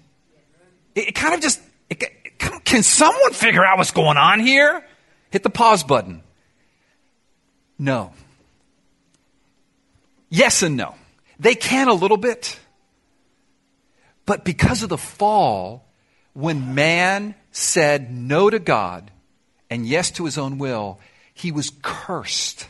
It, 0.93 1.07
it 1.07 1.15
kind 1.15 1.33
of 1.33 1.41
just, 1.41 1.59
it, 1.89 2.03
can 2.63 2.83
someone 2.83 3.33
figure 3.33 3.65
out 3.65 3.79
what's 3.79 3.89
going 3.89 4.17
on 4.17 4.39
here? 4.39 4.85
Hit 5.31 5.41
the 5.41 5.49
pause 5.49 5.83
button. 5.83 6.21
No. 7.79 8.13
Yes 10.29 10.61
and 10.61 10.77
no. 10.77 10.93
They 11.39 11.55
can 11.55 11.87
a 11.87 11.95
little 11.95 12.17
bit. 12.17 12.59
But 14.27 14.45
because 14.45 14.83
of 14.83 14.89
the 14.89 14.99
fall, 14.99 15.87
when 16.33 16.75
man 16.75 17.35
said 17.51 18.11
no 18.11 18.49
to 18.49 18.59
God 18.59 19.11
and 19.69 19.85
yes 19.85 20.11
to 20.11 20.25
his 20.25 20.37
own 20.37 20.57
will, 20.57 20.99
he 21.33 21.51
was 21.51 21.71
cursed. 21.81 22.67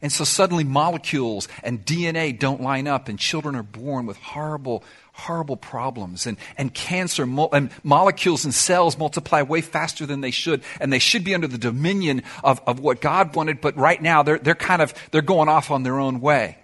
And 0.00 0.10
so 0.10 0.24
suddenly 0.24 0.64
molecules 0.64 1.46
and 1.62 1.84
DNA 1.84 2.36
don't 2.36 2.60
line 2.60 2.88
up, 2.88 3.08
and 3.08 3.18
children 3.18 3.54
are 3.54 3.62
born 3.62 4.06
with 4.06 4.16
horrible 4.16 4.82
horrible 5.12 5.56
problems. 5.56 6.26
And, 6.26 6.38
and 6.56 6.72
cancer 6.72 7.26
mo- 7.26 7.50
and 7.52 7.70
molecules 7.84 8.44
and 8.44 8.54
cells 8.54 8.98
multiply 8.98 9.42
way 9.42 9.60
faster 9.60 10.06
than 10.06 10.22
they 10.22 10.30
should. 10.30 10.62
And 10.80 10.92
they 10.92 10.98
should 10.98 11.22
be 11.22 11.34
under 11.34 11.46
the 11.46 11.58
dominion 11.58 12.22
of, 12.42 12.60
of 12.66 12.80
what 12.80 13.00
god 13.00 13.36
wanted 13.36 13.60
but 13.60 13.76
right 13.76 14.00
now 14.00 14.22
they're, 14.22 14.38
they're 14.38 14.54
kind 14.54 14.82
of 14.82 14.94
they're 15.10 15.22
going 15.22 15.48
off 15.48 15.70
on 15.70 15.82
their 15.82 15.98
own 15.98 16.20
way. 16.20 16.58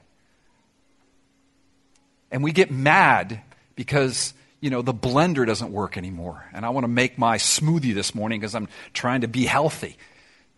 And 2.30 2.42
we 2.42 2.52
get 2.52 2.70
mad 2.70 3.40
because 3.74 4.34
you 4.60 4.70
know 4.70 4.82
the 4.82 4.94
blender 4.94 5.46
doesn't 5.46 5.72
work 5.72 5.96
anymore 5.96 6.44
and 6.52 6.66
i 6.66 6.70
want 6.70 6.84
to 6.84 6.88
make 6.88 7.18
my 7.18 7.36
smoothie 7.36 7.94
this 7.94 8.14
morning 8.14 8.40
because 8.40 8.54
i'm 8.54 8.68
trying 8.92 9.20
to 9.20 9.28
be 9.28 9.44
healthy 9.44 9.96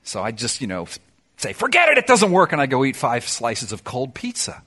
so 0.03 0.23
i 0.23 0.31
just 0.31 0.61
you 0.61 0.67
know 0.67 0.87
say 1.37 1.53
forget 1.53 1.89
it 1.89 1.99
it 1.99 2.07
doesn't 2.07 2.33
work 2.33 2.53
and 2.53 2.61
i 2.61 2.67
go 2.67 2.85
eat 2.85 2.97
five 2.97 3.29
slices 3.29 3.73
of 3.73 3.85
cold 3.85 4.15
pizza 4.15 4.63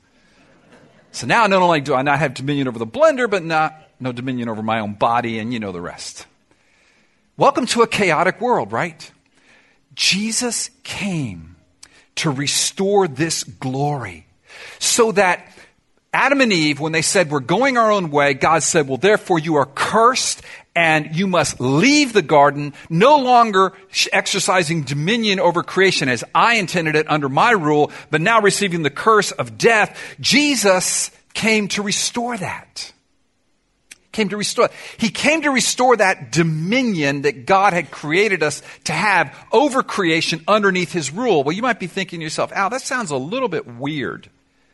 so 1.14 1.28
now 1.28 1.46
not 1.46 1.62
only 1.62 1.80
do 1.80 1.94
I 1.94 2.02
not 2.02 2.18
have 2.18 2.34
dominion 2.34 2.68
over 2.68 2.80
the 2.80 2.88
blender, 2.88 3.30
but 3.30 3.44
not 3.44 3.76
no 4.00 4.12
dominion 4.12 4.50
over 4.50 4.64
my 4.64 4.80
own 4.80 4.96
body, 4.96 5.38
and 5.38 5.54
you 5.54 5.60
know 5.60 5.72
the 5.72 5.80
rest. 5.80 6.26
Welcome 7.38 7.68
to 7.68 7.84
a 7.84 7.88
chaotic 7.88 8.42
world, 8.42 8.72
right? 8.72 9.12
Jesus 9.94 10.72
came 10.82 11.56
to 12.16 12.32
restore 12.32 13.08
this 13.08 13.44
glory 13.44 14.26
so 14.80 15.12
that 15.12 15.56
Adam 16.14 16.42
and 16.42 16.54
Eve, 16.54 16.80
when 16.80 16.92
they 16.92 17.02
said, 17.02 17.32
We're 17.32 17.40
going 17.40 17.78
our 17.78 17.92
own 17.92 18.12
way, 18.12 18.36
God 18.36 18.62
said, 18.62 18.88
Well, 18.88 18.98
therefore 18.98 19.40
you 19.40 19.56
are 19.56 19.66
cursed 19.66 20.44
and 20.76 21.16
you 21.16 21.28
must 21.28 21.60
leave 21.60 22.14
the 22.14 22.22
garden, 22.22 22.74
no 22.90 23.18
longer 23.18 23.74
exercising 24.12 24.84
dominion 24.84 25.40
over 25.40 25.64
creation 25.64 26.10
as 26.10 26.24
I 26.34 26.56
intended 26.56 26.96
it 26.96 27.10
under 27.10 27.30
my 27.30 27.52
rule, 27.52 27.92
but 28.12 28.22
now 28.22 28.42
receiving 28.42 28.84
the 28.84 28.90
curse 28.90 29.32
of 29.32 29.58
death. 29.58 30.00
Jesus 30.20 31.12
came 31.34 31.68
to 31.70 31.82
restore 31.82 32.38
that. 32.38 32.92
Came 34.12 34.30
to 34.30 34.38
restore. 34.38 34.70
He 34.98 35.10
came 35.10 35.42
to 35.42 35.50
restore 35.50 35.98
that 35.98 36.32
dominion 36.32 37.24
that 37.24 37.48
God 37.48 37.74
had 37.74 37.90
created 37.90 38.44
us 38.44 38.62
to 38.84 38.94
have 38.94 39.36
over 39.52 39.82
creation 39.82 40.44
underneath 40.48 40.92
His 40.92 41.12
rule. 41.12 41.44
Well, 41.44 41.56
you 41.56 41.64
might 41.64 41.80
be 41.80 41.88
thinking 41.88 42.20
to 42.20 42.24
yourself, 42.24 42.52
Al, 42.52 42.70
that 42.70 42.82
sounds 42.82 43.10
a 43.10 43.18
little 43.18 43.50
bit 43.50 43.66
weird. 43.66 44.30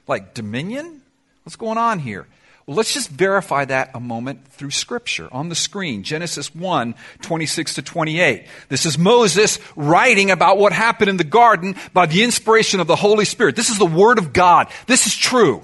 Like 0.08 0.34
dominion? 0.34 1.02
What's 1.44 1.56
going 1.56 1.78
on 1.78 2.00
here? 2.00 2.28
Well, 2.70 2.78
let's 2.78 2.94
just 2.94 3.10
verify 3.10 3.66
that 3.66 3.90
a 3.96 4.00
moment 4.00 4.48
through 4.50 4.70
Scripture 4.70 5.28
on 5.32 5.50
the 5.50 5.56
screen. 5.56 6.04
Genesis 6.04 6.54
1 6.54 6.94
26 7.22 7.74
to 7.74 7.82
28. 7.82 8.46
This 8.68 8.86
is 8.86 8.96
Moses 8.96 9.58
writing 9.76 10.30
about 10.30 10.60
what 10.60 10.72
happened 10.72 11.10
in 11.10 11.18
the 11.18 11.24
garden 11.24 11.76
by 11.94 12.06
the 12.06 12.24
inspiration 12.24 12.80
of 12.80 12.86
the 12.86 12.96
Holy 12.96 13.26
Spirit. 13.26 13.56
This 13.56 13.72
is 13.72 13.80
the 13.80 13.88
Word 13.88 14.20
of 14.20 14.34
God. 14.34 14.68
This 14.86 15.08
is 15.08 15.18
true. 15.18 15.64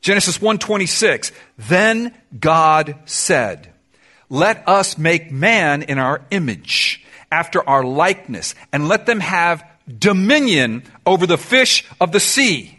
Genesis 0.00 0.40
1:26 0.40 1.32
Then 1.58 2.14
God 2.38 2.94
said, 3.06 3.72
"Let 4.28 4.62
us 4.68 4.96
make 4.96 5.32
man 5.32 5.82
in 5.82 5.98
our 5.98 6.22
image, 6.30 7.04
after 7.32 7.68
our 7.68 7.82
likeness, 7.82 8.54
and 8.72 8.86
let 8.86 9.06
them 9.06 9.18
have 9.18 9.64
dominion 9.98 10.84
over 11.04 11.26
the 11.26 11.36
fish 11.36 11.84
of 12.00 12.12
the 12.12 12.20
sea." 12.20 12.75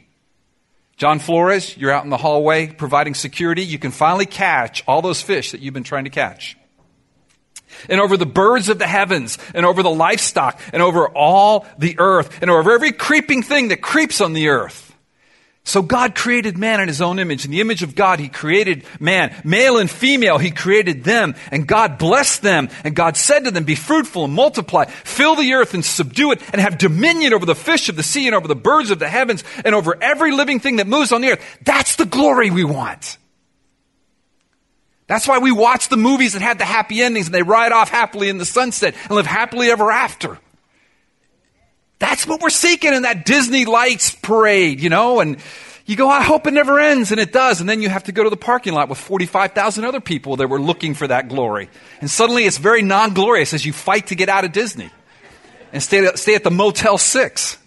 John 0.97 1.19
Flores, 1.19 1.77
you're 1.77 1.91
out 1.91 2.03
in 2.03 2.09
the 2.09 2.17
hallway 2.17 2.67
providing 2.67 3.13
security. 3.13 3.63
You 3.63 3.77
can 3.77 3.91
finally 3.91 4.25
catch 4.25 4.83
all 4.87 5.03
those 5.03 5.21
fish 5.21 5.51
that 5.51 5.61
you've 5.61 5.75
been 5.75 5.83
trying 5.83 6.05
to 6.05 6.09
catch. 6.09 6.57
And 7.87 8.01
over 8.01 8.17
the 8.17 8.25
birds 8.25 8.69
of 8.69 8.79
the 8.79 8.87
heavens, 8.87 9.37
and 9.53 9.63
over 9.63 9.83
the 9.83 9.91
livestock, 9.91 10.59
and 10.73 10.81
over 10.81 11.07
all 11.07 11.67
the 11.77 11.99
earth, 11.99 12.39
and 12.41 12.49
over 12.49 12.71
every 12.71 12.91
creeping 12.91 13.43
thing 13.43 13.67
that 13.67 13.81
creeps 13.81 14.21
on 14.21 14.33
the 14.33 14.49
earth. 14.49 14.86
So 15.67 15.81
God 15.81 16.15
created 16.15 16.57
man 16.57 16.79
in 16.79 16.87
his 16.87 17.01
own 17.01 17.19
image. 17.19 17.43
In 17.43 17.51
the 17.51 17.59
image 17.59 17.83
of 17.83 17.93
God, 17.93 18.21
he 18.21 18.29
created 18.29 18.85
man. 19.01 19.35
Male 19.43 19.79
and 19.79 19.91
female, 19.91 20.37
he 20.37 20.49
created 20.49 21.03
them. 21.03 21.35
And 21.51 21.67
God 21.67 21.97
blessed 21.97 22.41
them. 22.41 22.69
And 22.85 22.95
God 22.95 23.17
said 23.17 23.43
to 23.43 23.51
them, 23.51 23.65
Be 23.65 23.75
fruitful 23.75 24.23
and 24.23 24.33
multiply, 24.33 24.85
fill 24.85 25.35
the 25.35 25.51
earth 25.51 25.73
and 25.73 25.83
subdue 25.83 26.31
it, 26.31 26.41
and 26.53 26.61
have 26.61 26.77
dominion 26.77 27.33
over 27.33 27.45
the 27.45 27.53
fish 27.53 27.89
of 27.89 27.97
the 27.97 28.01
sea 28.01 28.27
and 28.27 28.33
over 28.35 28.47
the 28.47 28.55
birds 28.55 28.91
of 28.91 28.99
the 28.99 29.09
heavens 29.09 29.43
and 29.65 29.75
over 29.75 30.01
every 30.01 30.31
living 30.31 30.61
thing 30.61 30.77
that 30.77 30.87
moves 30.87 31.11
on 31.11 31.19
the 31.19 31.31
earth. 31.31 31.57
That's 31.63 31.97
the 31.97 32.05
glory 32.05 32.49
we 32.49 32.63
want. 32.63 33.17
That's 35.07 35.27
why 35.27 35.39
we 35.39 35.51
watch 35.51 35.89
the 35.89 35.97
movies 35.97 36.31
that 36.31 36.41
have 36.43 36.59
the 36.59 36.65
happy 36.65 37.01
endings 37.01 37.25
and 37.25 37.35
they 37.35 37.43
ride 37.43 37.73
off 37.73 37.89
happily 37.89 38.29
in 38.29 38.37
the 38.37 38.45
sunset 38.45 38.95
and 39.03 39.11
live 39.11 39.25
happily 39.25 39.69
ever 39.69 39.91
after. 39.91 40.39
That's 41.99 42.27
what 42.27 42.41
we're 42.41 42.49
seeking 42.49 42.93
in 42.93 43.03
that 43.03 43.25
Disney 43.25 43.65
lights 43.65 44.13
parade, 44.13 44.79
you 44.81 44.89
know, 44.89 45.19
and 45.19 45.37
you 45.87 45.95
go, 45.95 46.09
I 46.09 46.21
hope 46.21 46.45
it 46.45 46.51
never 46.51 46.79
ends, 46.79 47.11
and 47.11 47.19
it 47.19 47.31
does. 47.31 47.61
And 47.61 47.69
then 47.69 47.81
you 47.81 47.89
have 47.89 48.03
to 48.03 48.11
go 48.11 48.23
to 48.23 48.29
the 48.29 48.37
parking 48.37 48.73
lot 48.73 48.89
with 48.89 48.97
45,000 48.97 49.85
other 49.85 50.01
people 50.01 50.35
that 50.35 50.49
were 50.49 50.59
looking 50.59 50.93
for 50.93 51.07
that 51.07 51.29
glory. 51.29 51.69
And 52.01 52.09
suddenly 52.09 52.43
it's 52.43 52.57
very 52.57 52.81
non 52.81 53.13
glorious 53.13 53.53
as 53.53 53.65
you 53.65 53.73
fight 53.73 54.07
to 54.07 54.15
get 54.15 54.27
out 54.29 54.43
of 54.43 54.51
Disney 54.51 54.91
and 55.71 55.81
stay, 55.81 56.05
stay 56.15 56.35
at 56.35 56.43
the 56.43 56.51
Motel 56.51 56.97
6. 56.97 57.57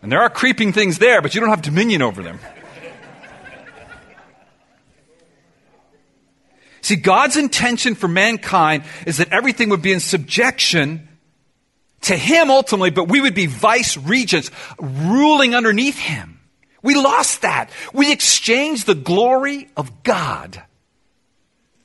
And 0.00 0.12
there 0.12 0.22
are 0.22 0.30
creeping 0.30 0.72
things 0.72 0.98
there, 0.98 1.20
but 1.20 1.34
you 1.34 1.40
don't 1.40 1.50
have 1.50 1.62
dominion 1.62 2.02
over 2.02 2.22
them. 2.22 2.38
See, 6.82 6.94
God's 6.94 7.36
intention 7.36 7.96
for 7.96 8.06
mankind 8.06 8.84
is 9.06 9.16
that 9.16 9.32
everything 9.32 9.70
would 9.70 9.82
be 9.82 9.92
in 9.92 9.98
subjection 9.98 11.08
to 12.06 12.16
him 12.16 12.50
ultimately, 12.50 12.90
but 12.90 13.08
we 13.08 13.20
would 13.20 13.34
be 13.34 13.46
vice 13.46 13.96
regents 13.96 14.50
ruling 14.78 15.54
underneath 15.54 15.98
him. 15.98 16.40
We 16.82 16.94
lost 16.94 17.42
that. 17.42 17.70
We 17.92 18.12
exchanged 18.12 18.86
the 18.86 18.94
glory 18.94 19.68
of 19.76 20.04
God, 20.04 20.62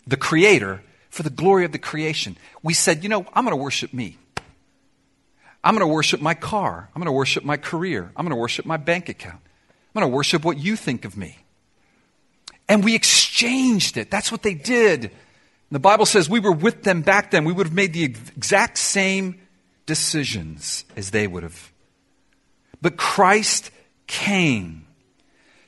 the 0.06 0.18
creator, 0.18 0.84
for 1.10 1.24
the 1.24 1.32
glory 1.32 1.66
of 1.66 1.72
the 1.72 1.80
creation. 1.80 2.38
We 2.62 2.74
said, 2.76 3.02
you 3.04 3.10
know, 3.10 3.26
I'm 3.34 3.46
going 3.46 3.58
to 3.58 3.62
worship 3.62 3.94
me. 3.94 4.18
I'm 5.64 5.76
going 5.76 5.88
to 5.88 5.94
worship 5.94 6.22
my 6.22 6.36
car. 6.36 6.90
I'm 6.94 7.00
going 7.00 7.08
to 7.08 7.12
worship 7.12 7.44
my 7.44 7.58
career. 7.58 8.12
I'm 8.16 8.24
going 8.26 8.36
to 8.36 8.40
worship 8.40 8.66
my 8.66 8.78
bank 8.78 9.10
account. 9.10 9.42
I'm 9.96 10.02
going 10.02 10.12
to 10.12 10.16
worship 10.16 10.46
what 10.46 10.58
you 10.58 10.76
think 10.76 11.04
of 11.04 11.18
me. 11.18 11.38
And 12.70 12.84
we 12.84 12.94
exchanged 12.94 13.98
it. 13.98 14.12
That's 14.12 14.32
what 14.32 14.44
they 14.44 14.54
did. 14.54 15.12
The 15.72 15.80
Bible 15.80 16.06
says 16.06 16.30
we 16.30 16.40
were 16.40 16.52
with 16.52 16.84
them 16.84 17.02
back 17.02 17.32
then. 17.32 17.44
We 17.44 17.54
would 17.54 17.66
have 17.66 17.76
made 17.76 17.94
the 17.94 18.04
exact 18.04 18.78
same 18.78 19.40
decisions 19.86 20.86
as 20.96 21.12
they 21.12 21.28
would 21.28 21.44
have. 21.44 21.72
But 22.82 22.98
Christ 22.98 23.72
came 24.08 24.86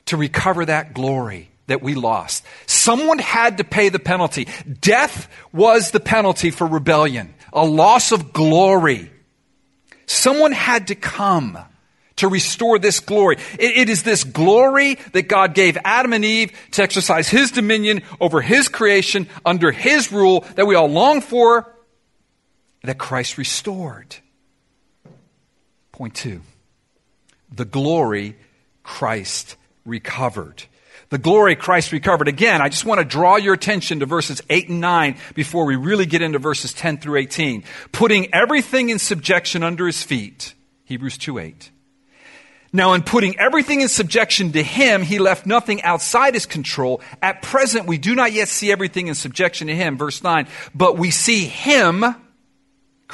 to 0.06 0.16
recover 0.16 0.64
that 0.64 0.94
glory 0.94 1.50
that 1.66 1.82
we 1.82 1.94
lost. 1.94 2.44
Someone 2.66 3.18
had 3.18 3.58
to 3.58 3.64
pay 3.64 3.88
the 3.88 3.98
penalty. 3.98 4.48
Death 4.80 5.28
was 5.52 5.90
the 5.90 6.00
penalty 6.00 6.50
for 6.50 6.66
rebellion, 6.66 7.34
a 7.52 7.64
loss 7.64 8.12
of 8.12 8.32
glory. 8.32 9.10
Someone 10.06 10.52
had 10.52 10.88
to 10.88 10.94
come 10.94 11.58
to 12.16 12.28
restore 12.28 12.78
this 12.78 13.00
glory. 13.00 13.36
It, 13.58 13.76
it 13.76 13.88
is 13.88 14.02
this 14.02 14.24
glory 14.24 14.96
that 15.12 15.22
God 15.22 15.54
gave 15.54 15.78
Adam 15.84 16.12
and 16.12 16.24
Eve 16.24 16.52
to 16.72 16.82
exercise 16.82 17.28
His 17.28 17.50
dominion 17.50 18.02
over 18.20 18.40
His 18.40 18.68
creation 18.68 19.26
under 19.44 19.72
His 19.72 20.12
rule 20.12 20.44
that 20.54 20.66
we 20.66 20.74
all 20.74 20.88
long 20.88 21.20
for, 21.20 21.73
that 22.84 22.98
Christ 22.98 23.38
restored. 23.38 24.16
Point 25.92 26.14
two 26.14 26.42
the 27.50 27.64
glory 27.64 28.36
Christ 28.82 29.56
recovered. 29.84 30.64
The 31.10 31.18
glory 31.18 31.54
Christ 31.54 31.92
recovered. 31.92 32.28
Again, 32.28 32.60
I 32.60 32.68
just 32.68 32.84
want 32.84 32.98
to 32.98 33.04
draw 33.04 33.36
your 33.36 33.54
attention 33.54 34.00
to 34.00 34.06
verses 34.06 34.42
8 34.50 34.68
and 34.68 34.80
9 34.80 35.16
before 35.34 35.64
we 35.64 35.76
really 35.76 36.06
get 36.06 36.22
into 36.22 36.38
verses 36.38 36.72
10 36.72 36.98
through 36.98 37.18
18. 37.18 37.62
Putting 37.92 38.34
everything 38.34 38.88
in 38.90 38.98
subjection 38.98 39.62
under 39.62 39.86
his 39.86 40.02
feet. 40.02 40.54
Hebrews 40.84 41.18
2 41.18 41.38
8. 41.38 41.70
Now, 42.72 42.94
in 42.94 43.02
putting 43.02 43.38
everything 43.38 43.82
in 43.82 43.88
subjection 43.88 44.50
to 44.52 44.62
him, 44.62 45.02
he 45.02 45.20
left 45.20 45.46
nothing 45.46 45.80
outside 45.82 46.34
his 46.34 46.46
control. 46.46 47.00
At 47.22 47.40
present, 47.40 47.86
we 47.86 47.98
do 47.98 48.16
not 48.16 48.32
yet 48.32 48.48
see 48.48 48.72
everything 48.72 49.06
in 49.06 49.14
subjection 49.14 49.68
to 49.68 49.76
him. 49.76 49.96
Verse 49.96 50.24
9. 50.24 50.48
But 50.74 50.98
we 50.98 51.12
see 51.12 51.44
him, 51.44 52.04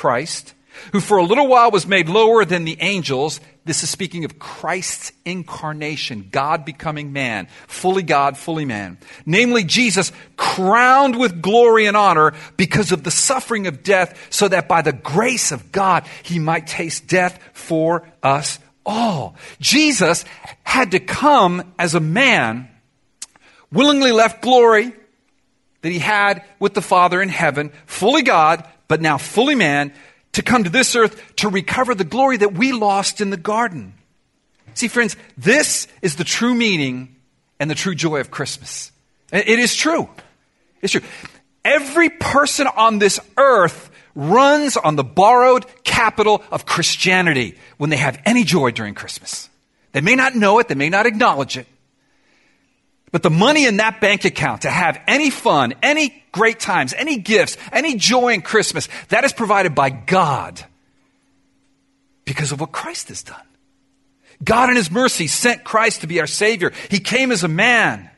Christ, 0.01 0.55
who 0.93 1.01
for 1.01 1.19
a 1.19 1.23
little 1.23 1.47
while 1.47 1.71
was 1.71 1.87
made 1.87 2.09
lower 2.09 2.47
than 2.47 2.65
the 2.65 2.79
angels. 2.81 3.39
This 3.67 3.83
is 3.83 3.91
speaking 3.91 4.25
of 4.25 4.39
Christ's 4.39 5.13
incarnation, 5.27 6.31
God 6.33 6.65
becoming 6.65 7.13
man, 7.13 7.49
fully 7.67 8.03
God, 8.03 8.39
fully 8.39 8.65
man. 8.65 8.97
Namely, 9.27 9.63
Jesus 9.63 10.11
crowned 10.39 11.19
with 11.19 11.43
glory 11.43 11.85
and 11.85 11.99
honor 11.99 12.33
because 12.57 12.93
of 12.93 13.05
the 13.05 13.11
suffering 13.11 13.67
of 13.67 13.83
death, 13.83 14.29
so 14.31 14.49
that 14.49 14.69
by 14.69 14.81
the 14.81 14.95
grace 14.95 15.53
of 15.53 15.71
God 15.71 16.07
he 16.23 16.39
might 16.39 16.67
taste 16.67 17.07
death 17.07 17.39
for 17.53 18.09
us 18.23 18.59
all. 18.87 19.37
Jesus 19.61 20.25
had 20.63 20.93
to 20.93 20.99
come 20.99 21.75
as 21.79 21.95
a 21.95 22.01
man, 22.01 22.71
willingly 23.71 24.13
left 24.13 24.41
glory 24.41 24.95
that 25.83 25.93
he 25.93 25.99
had 25.99 26.43
with 26.59 26.73
the 26.73 26.81
Father 26.81 27.21
in 27.21 27.29
heaven, 27.29 27.71
fully 27.85 28.23
God, 28.23 28.67
but 28.91 29.01
now 29.01 29.19
fully 29.19 29.55
man 29.55 29.93
to 30.33 30.43
come 30.43 30.65
to 30.65 30.71
this 30.71 30.97
earth 30.97 31.37
to 31.37 31.49
recover 31.49 31.95
the 31.95 32.03
glory 32.03 32.39
that 32.39 32.55
we 32.55 32.73
lost 32.73 33.21
in 33.21 33.31
the 33.31 33.37
garden. 33.37 33.95
See, 34.75 34.89
friends, 34.89 35.17
this 35.39 35.87
is 36.03 36.17
the 36.17 36.25
true 36.25 36.57
meaning 36.57 37.15
and 37.61 37.71
the 37.71 37.77
true 37.77 37.95
joy 37.95 38.19
of 38.19 38.33
Christmas. 38.33 38.91
It 39.33 39.61
is 39.61 39.77
true. 39.77 40.09
It's 40.83 40.91
true. 40.91 41.03
Every 41.65 42.11
person 42.11 42.67
on 42.67 42.99
this 42.99 43.21
earth 43.37 43.93
runs 44.17 44.77
on 44.77 44.97
the 44.97 45.05
borrowed 45.05 45.67
capital 45.85 46.43
of 46.51 46.67
Christianity 46.67 47.57
when 47.79 47.91
they 47.91 47.97
have 47.97 48.21
any 48.25 48.43
joy 48.43 48.73
during 48.73 48.95
Christmas. 48.95 49.49
They 49.93 50.01
may 50.01 50.17
not 50.17 50.35
know 50.35 50.59
it, 50.59 50.67
they 50.67 50.75
may 50.75 50.89
not 50.89 51.07
acknowledge 51.07 51.57
it, 51.57 51.69
but 53.13 53.23
the 53.23 53.31
money 53.31 53.67
in 53.67 53.79
that 53.79 54.01
bank 54.01 54.25
account 54.25 54.63
to 54.63 54.71
have 54.71 55.01
any 55.07 55.31
fun, 55.31 55.75
any 55.83 56.23
great 56.33 56.61
times, 56.61 56.95
any 56.95 57.17
gifts, 57.19 57.57
any 57.73 57.97
joy 57.97 58.35
in 58.35 58.43
Christmas, 58.43 58.89
that 59.09 59.25
is 59.25 59.33
provided 59.33 59.75
by 59.75 59.91
God 59.91 60.65
because 62.25 62.53
of 62.53 62.61
what 62.61 62.71
Christ 62.71 63.09
has 63.09 63.23
done. 63.23 63.43
God 64.43 64.71
in 64.71 64.77
His 64.77 64.91
mercy 64.91 65.27
sent 65.27 65.65
Christ 65.65 66.03
to 66.03 66.07
be 66.07 66.21
our 66.21 66.27
Savior. 66.27 66.73
He 66.89 67.01
came 67.01 67.33
as 67.33 67.43
a 67.43 67.49
man. 67.49 68.09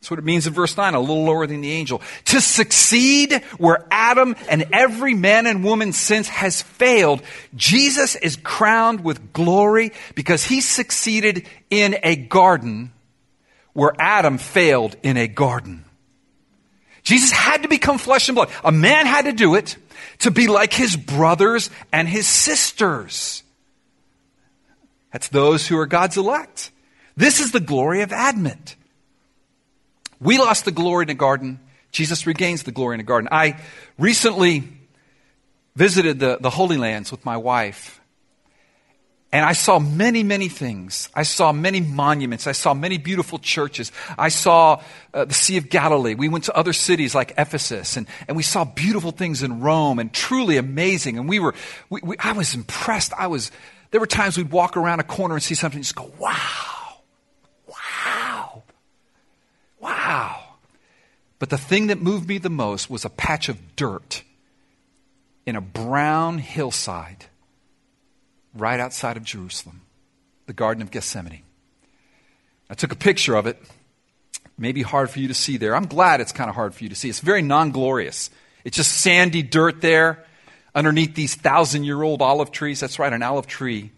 That's 0.00 0.12
what 0.12 0.20
it 0.20 0.24
means 0.24 0.46
in 0.46 0.52
verse 0.52 0.76
9, 0.76 0.94
a 0.94 1.00
little 1.00 1.24
lower 1.24 1.48
than 1.48 1.60
the 1.60 1.72
angel. 1.72 2.00
To 2.26 2.40
succeed 2.40 3.42
where 3.58 3.84
Adam 3.90 4.36
and 4.48 4.66
every 4.72 5.14
man 5.14 5.48
and 5.48 5.64
woman 5.64 5.92
since 5.92 6.28
has 6.28 6.62
failed, 6.62 7.20
Jesus 7.56 8.14
is 8.14 8.36
crowned 8.36 9.02
with 9.02 9.32
glory 9.32 9.90
because 10.14 10.44
he 10.44 10.60
succeeded 10.60 11.48
in 11.68 11.96
a 12.04 12.14
garden 12.14 12.92
where 13.72 13.92
Adam 13.98 14.38
failed 14.38 14.96
in 15.02 15.16
a 15.16 15.28
garden. 15.28 15.84
Jesus 17.02 17.30
had 17.30 17.62
to 17.62 17.68
become 17.68 17.98
flesh 17.98 18.28
and 18.28 18.36
blood. 18.36 18.50
A 18.64 18.72
man 18.72 19.06
had 19.06 19.24
to 19.24 19.32
do 19.32 19.54
it 19.54 19.76
to 20.18 20.30
be 20.30 20.46
like 20.46 20.72
his 20.72 20.96
brothers 20.96 21.70
and 21.92 22.08
his 22.08 22.26
sisters. 22.26 23.42
That's 25.12 25.28
those 25.28 25.66
who 25.66 25.78
are 25.78 25.86
God's 25.86 26.16
elect. 26.16 26.70
This 27.16 27.40
is 27.40 27.52
the 27.52 27.60
glory 27.60 28.02
of 28.02 28.12
Advent. 28.12 28.76
We 30.20 30.38
lost 30.38 30.64
the 30.64 30.72
glory 30.72 31.04
in 31.04 31.08
the 31.08 31.14
garden. 31.14 31.60
Jesus 31.92 32.26
regains 32.26 32.64
the 32.64 32.72
glory 32.72 32.94
in 32.94 32.98
the 32.98 33.04
garden. 33.04 33.28
I 33.32 33.60
recently 33.98 34.68
visited 35.76 36.18
the, 36.18 36.38
the 36.40 36.50
Holy 36.50 36.76
Lands 36.76 37.10
with 37.10 37.24
my 37.24 37.36
wife. 37.36 37.97
And 39.30 39.44
I 39.44 39.52
saw 39.52 39.78
many, 39.78 40.22
many 40.22 40.48
things. 40.48 41.10
I 41.14 41.22
saw 41.22 41.52
many 41.52 41.80
monuments. 41.80 42.46
I 42.46 42.52
saw 42.52 42.72
many 42.72 42.96
beautiful 42.96 43.38
churches. 43.38 43.92
I 44.16 44.30
saw 44.30 44.80
uh, 45.12 45.26
the 45.26 45.34
Sea 45.34 45.58
of 45.58 45.68
Galilee. 45.68 46.14
We 46.14 46.30
went 46.30 46.44
to 46.44 46.56
other 46.56 46.72
cities 46.72 47.14
like 47.14 47.34
Ephesus 47.36 47.98
and, 47.98 48.06
and 48.26 48.38
we 48.38 48.42
saw 48.42 48.64
beautiful 48.64 49.10
things 49.10 49.42
in 49.42 49.60
Rome 49.60 49.98
and 49.98 50.10
truly 50.10 50.56
amazing. 50.56 51.18
And 51.18 51.28
we 51.28 51.40
were, 51.40 51.54
we, 51.90 52.00
we, 52.02 52.16
I 52.18 52.32
was 52.32 52.54
impressed. 52.54 53.12
I 53.18 53.26
was, 53.26 53.50
there 53.90 54.00
were 54.00 54.06
times 54.06 54.38
we'd 54.38 54.50
walk 54.50 54.78
around 54.78 55.00
a 55.00 55.04
corner 55.04 55.34
and 55.34 55.42
see 55.42 55.54
something 55.54 55.78
and 55.78 55.84
just 55.84 55.94
go, 55.94 56.10
wow, 56.18 57.02
wow, 57.66 58.62
wow. 59.78 60.42
But 61.38 61.50
the 61.50 61.58
thing 61.58 61.88
that 61.88 62.00
moved 62.00 62.26
me 62.26 62.38
the 62.38 62.48
most 62.48 62.88
was 62.88 63.04
a 63.04 63.10
patch 63.10 63.50
of 63.50 63.76
dirt 63.76 64.22
in 65.44 65.54
a 65.54 65.60
brown 65.60 66.38
hillside 66.38 67.26
right 68.60 68.80
outside 68.80 69.16
of 69.16 69.24
Jerusalem, 69.24 69.82
the 70.46 70.52
Garden 70.52 70.82
of 70.82 70.90
Gethsemane. 70.90 71.42
I 72.70 72.74
took 72.74 72.92
a 72.92 72.96
picture 72.96 73.34
of 73.34 73.46
it. 73.46 73.58
Maybe 74.58 74.82
hard 74.82 75.08
for 75.10 75.20
you 75.20 75.28
to 75.28 75.34
see 75.34 75.56
there. 75.56 75.74
I'm 75.74 75.86
glad 75.86 76.20
it's 76.20 76.32
kind 76.32 76.50
of 76.50 76.56
hard 76.56 76.74
for 76.74 76.82
you 76.82 76.90
to 76.90 76.96
see. 76.96 77.08
It's 77.08 77.20
very 77.20 77.42
non 77.42 77.70
glorious. 77.70 78.30
It's 78.64 78.76
just 78.76 78.92
sandy 78.92 79.42
dirt 79.42 79.80
there 79.80 80.24
underneath 80.74 81.14
these 81.14 81.34
thousand 81.34 81.84
year 81.84 82.02
old 82.02 82.20
olive 82.20 82.50
trees. 82.50 82.80
That's 82.80 82.98
right, 82.98 83.12
an 83.12 83.22
olive 83.22 83.46
tree 83.46 83.92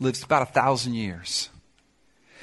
lives 0.00 0.22
about 0.22 0.42
a 0.42 0.46
thousand 0.46 0.94
years. 0.94 1.48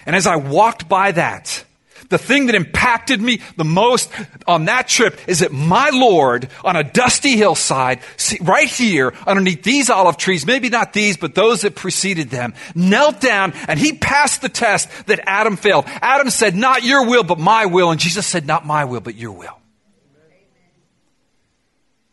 And 0.05 0.15
as 0.15 0.27
I 0.27 0.35
walked 0.35 0.89
by 0.89 1.11
that, 1.13 1.63
the 2.09 2.17
thing 2.17 2.47
that 2.47 2.55
impacted 2.55 3.21
me 3.21 3.41
the 3.57 3.63
most 3.63 4.11
on 4.47 4.65
that 4.65 4.87
trip 4.87 5.19
is 5.27 5.39
that 5.39 5.51
my 5.51 5.89
Lord 5.91 6.49
on 6.63 6.75
a 6.75 6.83
dusty 6.83 7.37
hillside, 7.37 7.99
right 8.41 8.67
here 8.67 9.13
underneath 9.25 9.63
these 9.63 9.89
olive 9.89 10.17
trees, 10.17 10.45
maybe 10.45 10.69
not 10.69 10.93
these, 10.93 11.17
but 11.17 11.35
those 11.35 11.61
that 11.61 11.75
preceded 11.75 12.29
them, 12.29 12.53
knelt 12.75 13.21
down 13.21 13.53
and 13.67 13.79
he 13.79 13.93
passed 13.93 14.41
the 14.41 14.49
test 14.49 14.89
that 15.07 15.19
Adam 15.25 15.57
failed. 15.57 15.85
Adam 15.87 16.29
said, 16.29 16.55
not 16.55 16.83
your 16.83 17.07
will, 17.07 17.23
but 17.23 17.39
my 17.39 17.65
will. 17.65 17.91
And 17.91 17.99
Jesus 17.99 18.27
said, 18.27 18.45
not 18.45 18.65
my 18.65 18.85
will, 18.85 19.01
but 19.01 19.15
your 19.15 19.31
will. 19.31 19.57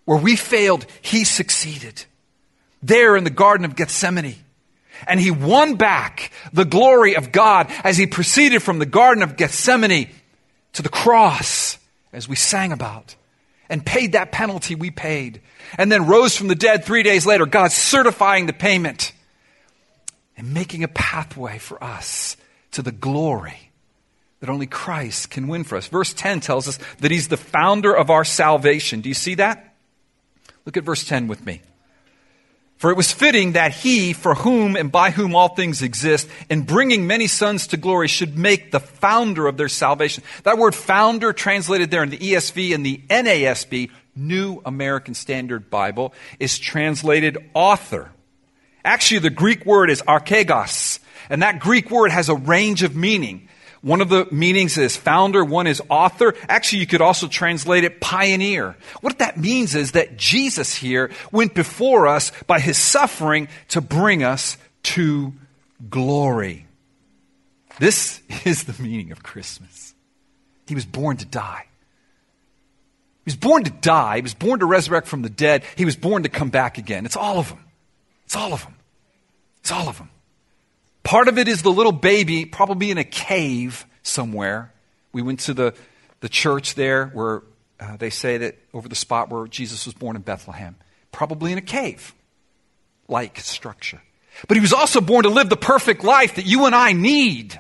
Where 0.05 0.19
we 0.19 0.37
failed, 0.37 0.87
he 1.03 1.25
succeeded. 1.25 2.05
There 2.83 3.17
in 3.17 3.25
the 3.25 3.31
Garden 3.31 3.65
of 3.65 3.77
Gethsemane. 3.77 4.37
And 5.07 5.21
he 5.21 5.31
won 5.31 5.77
back 5.77 6.33
the 6.53 6.65
glory 6.65 7.17
of 7.17 7.33
God 7.33 7.71
as 7.85 7.97
he 7.97 8.07
proceeded 8.07 8.63
from 8.63 8.79
the 8.79 8.87
Garden 8.87 9.23
of 9.23 9.37
Gethsemane 9.37 10.09
to 10.75 10.83
the 10.83 10.89
cross, 10.89 11.79
as 12.13 12.29
we 12.29 12.37
sang 12.37 12.73
about, 12.73 13.15
and 13.69 13.85
paid 13.85 14.13
that 14.13 14.33
penalty 14.33 14.75
we 14.75 14.91
paid. 14.91 15.41
And 15.77 15.91
then 15.93 16.07
rose 16.07 16.37
from 16.37 16.49
the 16.49 16.55
dead 16.55 16.85
three 16.85 17.03
days 17.03 17.27
later, 17.27 17.47
God 17.47 17.73
certifying 17.73 18.47
the 18.47 18.53
payment 18.53 19.13
and 20.37 20.55
making 20.55 20.85
a 20.85 20.89
pathway 20.89 21.59
for 21.59 21.83
us 21.83 22.37
to 22.73 22.83
the 22.83 22.93
glory 22.93 23.71
that 24.41 24.49
only 24.49 24.67
Christ 24.67 25.31
can 25.31 25.49
win 25.49 25.65
for 25.65 25.77
us. 25.77 25.89
Verse 25.89 26.15
10 26.15 26.41
tells 26.41 26.69
us 26.69 26.79
that 27.01 27.11
he's 27.11 27.29
the 27.29 27.37
founder 27.37 27.93
of 27.93 28.09
our 28.09 28.25
salvation. 28.25 29.01
Do 29.01 29.09
you 29.09 29.15
see 29.15 29.35
that? 29.35 29.75
Look 30.65 30.77
at 30.77 30.85
verse 30.85 31.05
10 31.05 31.29
with 31.29 31.45
me. 31.45 31.61
For 32.79 32.91
it 32.93 32.97
was 32.97 33.11
fitting 33.11 33.53
that 33.53 33.73
he, 33.73 34.13
for 34.13 34.37
whom 34.37 34.77
and 34.77 34.91
by 34.91 35.11
whom 35.11 35.35
all 35.35 35.49
things 35.49 35.83
exist, 35.83 36.29
in 36.49 36.63
bringing 36.63 37.09
many 37.09 37.27
sons 37.27 37.67
to 37.69 37.77
glory, 37.77 38.07
should 38.07 38.39
make 38.39 38.71
the 38.71 38.79
founder 38.79 39.49
of 39.49 39.57
their 39.57 39.69
salvation. 39.69 40.23
That 40.45 40.59
word 40.59 40.77
founder, 40.77 41.33
translated 41.33 41.91
there 41.91 42.05
in 42.05 42.11
the 42.11 42.19
ESV 42.19 42.75
and 42.75 42.87
the 42.87 43.03
NASB, 43.11 43.91
New 44.15 44.63
American 44.65 45.15
Standard 45.15 45.71
Bible, 45.71 46.15
is 46.39 46.57
translated 46.57 47.39
author. 47.53 48.13
Actually, 48.85 49.21
the 49.21 49.31
Greek 49.31 49.67
word 49.67 49.91
is 49.91 50.01
archegos, 50.03 51.01
and 51.29 51.43
that 51.43 51.59
Greek 51.59 51.91
word 51.91 52.13
has 52.13 52.29
a 52.29 52.35
range 52.35 52.85
of 52.85 52.95
meaning. 52.95 53.49
One 53.81 54.01
of 54.01 54.09
the 54.09 54.27
meanings 54.31 54.77
is 54.77 54.97
founder, 54.97 55.45
one 55.45 55.67
is 55.67 55.81
author. 55.89 56.35
Actually, 56.49 56.81
you 56.81 56.87
could 56.87 57.01
also 57.01 57.29
translate 57.29 57.85
it 57.85 58.01
pioneer. 58.01 58.77
What 59.01 59.19
that 59.19 59.37
means 59.37 59.75
is 59.75 59.93
that 59.93 60.17
Jesus 60.17 60.75
here 60.75 61.11
went 61.31 61.55
before 61.55 62.09
us 62.09 62.33
by 62.47 62.59
his 62.59 62.77
suffering 62.77 63.49
to 63.69 63.81
bring 63.81 64.25
us 64.25 64.57
to 64.85 65.33
glory. 65.89 66.67
This 67.79 68.21
is 68.45 68.65
the 68.65 68.83
meaning 68.83 69.13
of 69.13 69.23
Christmas. 69.23 69.95
He 70.67 70.75
was 70.75 70.85
born 70.85 71.17
to 71.19 71.25
die. 71.25 71.65
He 73.25 73.31
was 73.31 73.37
born 73.37 73.65
to 73.65 73.71
die. 73.71 74.17
He 74.17 74.23
was 74.23 74.35
born 74.35 74.61
to 74.61 74.67
resurrect 74.67 75.07
from 75.07 75.23
the 75.23 75.31
dead. 75.31 75.63
He 75.77 75.85
was 75.85 75.97
born 75.97 76.25
to 76.25 76.29
come 76.29 76.51
back 76.51 76.79
again. 76.79 77.07
It's 77.07 77.17
all 77.17 77.39
of 77.39 77.49
them. 77.51 77.65
It's 78.25 78.37
all 78.37 78.53
of 78.53 78.63
them. 78.63 78.75
It's 79.61 79.71
all 79.71 79.89
of 79.89 79.99
them. 79.99 80.11
Part 81.09 81.29
of 81.29 81.39
it 81.39 81.49
is 81.49 81.63
the 81.63 81.73
little 81.73 81.93
baby, 81.93 82.45
probably 82.45 82.91
in 82.91 82.99
a 82.99 83.03
cave 83.03 83.87
somewhere. 84.03 84.75
We 85.11 85.23
went 85.23 85.41
to 85.41 85.55
the, 85.55 85.73
the 86.21 86.29
church 86.29 86.75
there 86.75 87.07
where 87.07 87.45
uh, 87.81 87.97
they 87.97 88.11
say 88.11 88.37
that 88.37 88.59
over 88.75 88.91
the 88.91 88.95
spot 88.95 89.31
where 89.31 89.47
Jesus 89.47 89.87
was 89.87 89.95
born 89.95 90.17
in 90.17 90.23
Bethlehem, 90.23 90.77
probably 91.11 91.51
in 91.51 91.57
a 91.57 91.63
cave 91.63 92.15
like 93.09 93.41
structure. 93.41 94.03
But 94.49 94.59
he 94.59 94.61
was 94.61 94.75
also 94.75 95.01
born 95.01 95.23
to 95.23 95.31
live 95.31 95.49
the 95.49 95.57
perfect 95.57 96.05
life 96.05 96.35
that 96.35 96.45
you 96.45 96.67
and 96.67 96.75
I 96.75 96.93
need. 96.93 97.59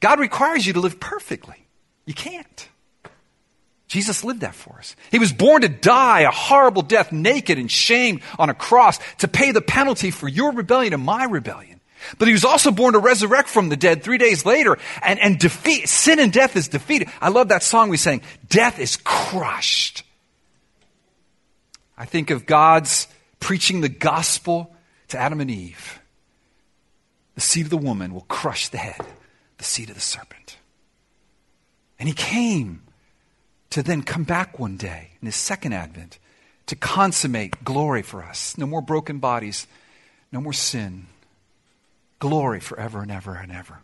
God 0.00 0.18
requires 0.18 0.66
you 0.66 0.72
to 0.72 0.80
live 0.80 0.98
perfectly. 0.98 1.68
You 2.04 2.14
can't. 2.14 2.68
Jesus 3.94 4.24
lived 4.24 4.40
that 4.40 4.56
for 4.56 4.76
us. 4.78 4.96
He 5.12 5.20
was 5.20 5.32
born 5.32 5.62
to 5.62 5.68
die 5.68 6.22
a 6.22 6.30
horrible 6.32 6.82
death, 6.82 7.12
naked 7.12 7.58
and 7.58 7.70
shamed 7.70 8.22
on 8.40 8.50
a 8.50 8.54
cross 8.54 8.98
to 9.18 9.28
pay 9.28 9.52
the 9.52 9.60
penalty 9.60 10.10
for 10.10 10.26
your 10.26 10.50
rebellion 10.50 10.94
and 10.94 11.04
my 11.04 11.26
rebellion. 11.26 11.80
But 12.18 12.26
he 12.26 12.32
was 12.32 12.44
also 12.44 12.72
born 12.72 12.94
to 12.94 12.98
resurrect 12.98 13.48
from 13.48 13.68
the 13.68 13.76
dead 13.76 14.02
three 14.02 14.18
days 14.18 14.44
later 14.44 14.78
and, 15.00 15.20
and 15.20 15.38
defeat, 15.38 15.88
sin 15.88 16.18
and 16.18 16.32
death 16.32 16.56
is 16.56 16.66
defeated. 16.66 17.08
I 17.20 17.28
love 17.28 17.50
that 17.50 17.62
song 17.62 17.88
we 17.88 17.96
sang, 17.96 18.22
Death 18.48 18.80
is 18.80 18.96
crushed. 19.04 20.02
I 21.96 22.04
think 22.04 22.30
of 22.30 22.46
God's 22.46 23.06
preaching 23.38 23.80
the 23.80 23.88
gospel 23.88 24.74
to 25.06 25.18
Adam 25.18 25.40
and 25.40 25.52
Eve. 25.52 26.00
The 27.36 27.42
seed 27.42 27.66
of 27.66 27.70
the 27.70 27.76
woman 27.76 28.12
will 28.12 28.22
crush 28.22 28.70
the 28.70 28.78
head, 28.78 29.06
the 29.58 29.64
seed 29.64 29.88
of 29.88 29.94
the 29.94 30.00
serpent. 30.00 30.56
And 32.00 32.08
he 32.08 32.14
came 32.16 32.82
to 33.74 33.82
then 33.82 34.02
come 34.02 34.22
back 34.22 34.56
one 34.60 34.76
day 34.76 35.10
in 35.20 35.26
his 35.26 35.34
second 35.34 35.72
advent 35.72 36.20
to 36.66 36.76
consummate 36.76 37.64
glory 37.64 38.02
for 38.02 38.22
us. 38.22 38.56
No 38.56 38.66
more 38.66 38.80
broken 38.80 39.18
bodies, 39.18 39.66
no 40.30 40.40
more 40.40 40.52
sin. 40.52 41.08
Glory 42.20 42.60
forever 42.60 43.02
and 43.02 43.10
ever 43.10 43.34
and 43.34 43.50
ever. 43.50 43.80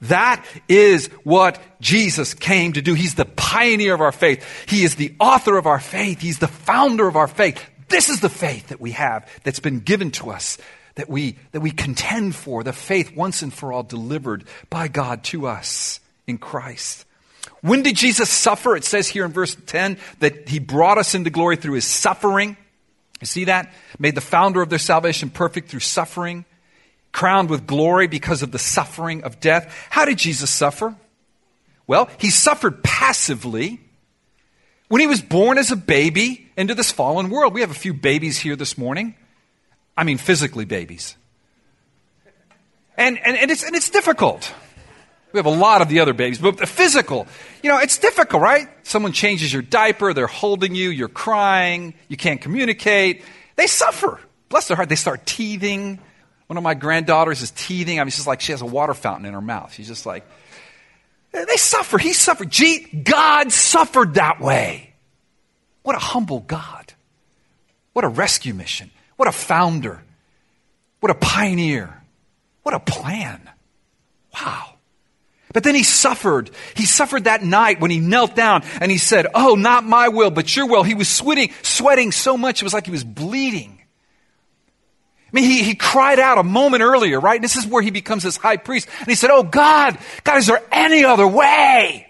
That 0.00 0.42
is 0.70 1.08
what 1.22 1.60
Jesus 1.82 2.32
came 2.32 2.72
to 2.72 2.80
do. 2.80 2.94
He's 2.94 3.14
the 3.14 3.26
pioneer 3.26 3.92
of 3.92 4.00
our 4.00 4.10
faith. 4.10 4.42
He 4.70 4.84
is 4.84 4.94
the 4.94 5.14
author 5.20 5.58
of 5.58 5.66
our 5.66 5.80
faith. 5.80 6.22
He's 6.22 6.38
the 6.38 6.48
founder 6.48 7.06
of 7.06 7.14
our 7.14 7.28
faith. 7.28 7.62
This 7.88 8.08
is 8.08 8.20
the 8.20 8.30
faith 8.30 8.68
that 8.68 8.80
we 8.80 8.92
have 8.92 9.30
that's 9.44 9.60
been 9.60 9.80
given 9.80 10.12
to 10.12 10.30
us, 10.30 10.56
that 10.94 11.10
we, 11.10 11.36
that 11.52 11.60
we 11.60 11.72
contend 11.72 12.34
for, 12.34 12.64
the 12.64 12.72
faith 12.72 13.14
once 13.14 13.42
and 13.42 13.52
for 13.52 13.70
all 13.70 13.82
delivered 13.82 14.44
by 14.70 14.88
God 14.88 15.24
to 15.24 15.46
us 15.46 16.00
in 16.26 16.38
Christ. 16.38 17.05
When 17.62 17.82
did 17.82 17.96
Jesus 17.96 18.28
suffer? 18.28 18.76
It 18.76 18.84
says 18.84 19.08
here 19.08 19.24
in 19.24 19.32
verse 19.32 19.56
10 19.66 19.98
that 20.20 20.48
he 20.48 20.58
brought 20.58 20.98
us 20.98 21.14
into 21.14 21.30
glory 21.30 21.56
through 21.56 21.74
his 21.74 21.84
suffering. 21.84 22.56
You 23.20 23.26
see 23.26 23.44
that? 23.44 23.72
Made 23.98 24.14
the 24.14 24.20
founder 24.20 24.62
of 24.62 24.68
their 24.68 24.78
salvation 24.78 25.30
perfect 25.30 25.70
through 25.70 25.80
suffering, 25.80 26.44
crowned 27.12 27.50
with 27.50 27.66
glory 27.66 28.06
because 28.06 28.42
of 28.42 28.52
the 28.52 28.58
suffering 28.58 29.24
of 29.24 29.40
death. 29.40 29.74
How 29.90 30.04
did 30.04 30.18
Jesus 30.18 30.50
suffer? 30.50 30.94
Well, 31.86 32.08
he 32.18 32.30
suffered 32.30 32.82
passively 32.82 33.80
when 34.88 35.00
he 35.00 35.06
was 35.06 35.22
born 35.22 35.58
as 35.58 35.70
a 35.70 35.76
baby 35.76 36.48
into 36.56 36.74
this 36.74 36.92
fallen 36.92 37.30
world. 37.30 37.54
We 37.54 37.60
have 37.60 37.70
a 37.70 37.74
few 37.74 37.94
babies 37.94 38.38
here 38.38 38.56
this 38.56 38.76
morning. 38.76 39.14
I 39.96 40.04
mean, 40.04 40.18
physically 40.18 40.64
babies. 40.64 41.16
And, 42.98 43.18
and, 43.18 43.36
and, 43.36 43.50
it's, 43.50 43.62
and 43.62 43.74
it's 43.74 43.90
difficult. 43.90 44.52
We 45.36 45.40
have 45.40 45.44
a 45.44 45.50
lot 45.50 45.82
of 45.82 45.90
the 45.90 46.00
other 46.00 46.14
babies, 46.14 46.38
but 46.38 46.56
the 46.56 46.64
physical, 46.64 47.26
you 47.62 47.68
know, 47.68 47.76
it's 47.76 47.98
difficult, 47.98 48.42
right? 48.42 48.70
Someone 48.84 49.12
changes 49.12 49.52
your 49.52 49.60
diaper, 49.60 50.14
they're 50.14 50.26
holding 50.26 50.74
you, 50.74 50.88
you're 50.88 51.08
crying, 51.08 51.92
you 52.08 52.16
can't 52.16 52.40
communicate. 52.40 53.22
They 53.56 53.66
suffer. 53.66 54.18
Bless 54.48 54.66
their 54.68 54.76
heart, 54.76 54.88
they 54.88 54.96
start 54.96 55.26
teething. 55.26 55.98
One 56.46 56.56
of 56.56 56.62
my 56.62 56.72
granddaughters 56.72 57.42
is 57.42 57.50
teething. 57.50 58.00
I 58.00 58.04
mean, 58.04 58.12
just 58.12 58.26
like 58.26 58.40
she 58.40 58.52
has 58.52 58.62
a 58.62 58.66
water 58.66 58.94
fountain 58.94 59.26
in 59.26 59.34
her 59.34 59.42
mouth. 59.42 59.74
She's 59.74 59.88
just 59.88 60.06
like, 60.06 60.26
they 61.32 61.56
suffer. 61.56 61.98
He 61.98 62.14
suffered. 62.14 62.48
Gee, 62.48 62.78
God 62.78 63.52
suffered 63.52 64.14
that 64.14 64.40
way. 64.40 64.94
What 65.82 65.96
a 65.96 65.98
humble 65.98 66.40
God. 66.40 66.94
What 67.92 68.06
a 68.06 68.08
rescue 68.08 68.54
mission. 68.54 68.90
What 69.16 69.28
a 69.28 69.32
founder. 69.32 70.02
What 71.00 71.10
a 71.10 71.14
pioneer. 71.14 72.02
What 72.62 72.74
a 72.74 72.80
plan. 72.80 73.50
Wow. 74.32 74.75
But 75.56 75.64
then 75.64 75.74
he 75.74 75.84
suffered. 75.84 76.50
He 76.74 76.84
suffered 76.84 77.24
that 77.24 77.42
night 77.42 77.80
when 77.80 77.90
he 77.90 77.98
knelt 77.98 78.36
down 78.36 78.62
and 78.78 78.92
he 78.92 78.98
said, 78.98 79.26
Oh, 79.34 79.54
not 79.54 79.84
my 79.84 80.08
will, 80.08 80.30
but 80.30 80.54
your 80.54 80.66
will. 80.66 80.82
He 80.82 80.92
was 80.92 81.08
sweating, 81.08 81.50
sweating 81.62 82.12
so 82.12 82.36
much 82.36 82.60
it 82.60 82.64
was 82.64 82.74
like 82.74 82.84
he 82.84 82.90
was 82.90 83.04
bleeding. 83.04 83.80
I 83.80 85.30
mean, 85.32 85.44
he, 85.44 85.62
he 85.62 85.74
cried 85.74 86.18
out 86.18 86.36
a 86.36 86.42
moment 86.42 86.82
earlier, 86.82 87.18
right? 87.18 87.40
This 87.40 87.56
is 87.56 87.66
where 87.66 87.80
he 87.80 87.90
becomes 87.90 88.22
this 88.22 88.36
high 88.36 88.58
priest. 88.58 88.86
And 88.98 89.08
he 89.08 89.14
said, 89.14 89.30
Oh 89.30 89.44
God, 89.44 89.96
God, 90.24 90.36
is 90.36 90.46
there 90.46 90.62
any 90.70 91.06
other 91.06 91.26
way? 91.26 92.06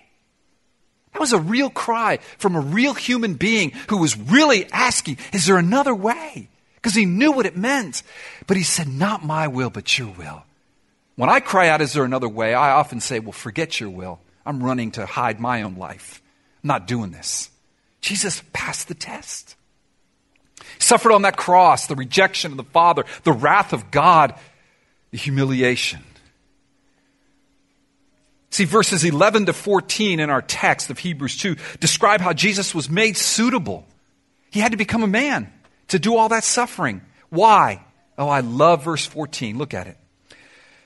That 1.12 1.20
was 1.20 1.32
a 1.32 1.38
real 1.38 1.70
cry 1.70 2.18
from 2.38 2.56
a 2.56 2.60
real 2.60 2.94
human 2.94 3.34
being 3.34 3.70
who 3.90 3.98
was 3.98 4.18
really 4.18 4.68
asking, 4.72 5.18
Is 5.32 5.46
there 5.46 5.56
another 5.56 5.94
way? 5.94 6.48
Because 6.74 6.96
he 6.96 7.04
knew 7.04 7.30
what 7.30 7.46
it 7.46 7.56
meant. 7.56 8.02
But 8.48 8.56
he 8.56 8.64
said, 8.64 8.88
Not 8.88 9.24
my 9.24 9.46
will, 9.46 9.70
but 9.70 9.96
your 9.96 10.08
will. 10.08 10.42
When 11.16 11.30
I 11.30 11.40
cry 11.40 11.68
out, 11.68 11.80
is 11.80 11.94
there 11.94 12.04
another 12.04 12.28
way? 12.28 12.54
I 12.54 12.72
often 12.72 13.00
say, 13.00 13.18
well, 13.18 13.32
forget 13.32 13.80
your 13.80 13.90
will. 13.90 14.20
I'm 14.44 14.62
running 14.62 14.92
to 14.92 15.06
hide 15.06 15.40
my 15.40 15.62
own 15.62 15.76
life. 15.76 16.22
I'm 16.62 16.68
not 16.68 16.86
doing 16.86 17.10
this. 17.10 17.50
Jesus 18.00 18.42
passed 18.52 18.88
the 18.88 18.94
test. 18.94 19.56
He 20.60 20.80
suffered 20.80 21.12
on 21.12 21.22
that 21.22 21.36
cross 21.36 21.86
the 21.86 21.96
rejection 21.96 22.52
of 22.52 22.56
the 22.56 22.64
Father, 22.64 23.04
the 23.24 23.32
wrath 23.32 23.72
of 23.72 23.90
God, 23.90 24.34
the 25.10 25.18
humiliation. 25.18 26.02
See, 28.50 28.64
verses 28.64 29.04
11 29.04 29.46
to 29.46 29.52
14 29.52 30.20
in 30.20 30.30
our 30.30 30.42
text 30.42 30.90
of 30.90 30.98
Hebrews 30.98 31.36
2 31.38 31.56
describe 31.80 32.20
how 32.20 32.32
Jesus 32.32 32.74
was 32.74 32.88
made 32.88 33.16
suitable. 33.16 33.86
He 34.50 34.60
had 34.60 34.72
to 34.72 34.78
become 34.78 35.02
a 35.02 35.08
man 35.08 35.52
to 35.88 35.98
do 35.98 36.16
all 36.16 36.28
that 36.28 36.44
suffering. 36.44 37.02
Why? 37.28 37.84
Oh, 38.16 38.28
I 38.28 38.40
love 38.40 38.84
verse 38.84 39.04
14. 39.04 39.58
Look 39.58 39.74
at 39.74 39.86
it. 39.88 39.98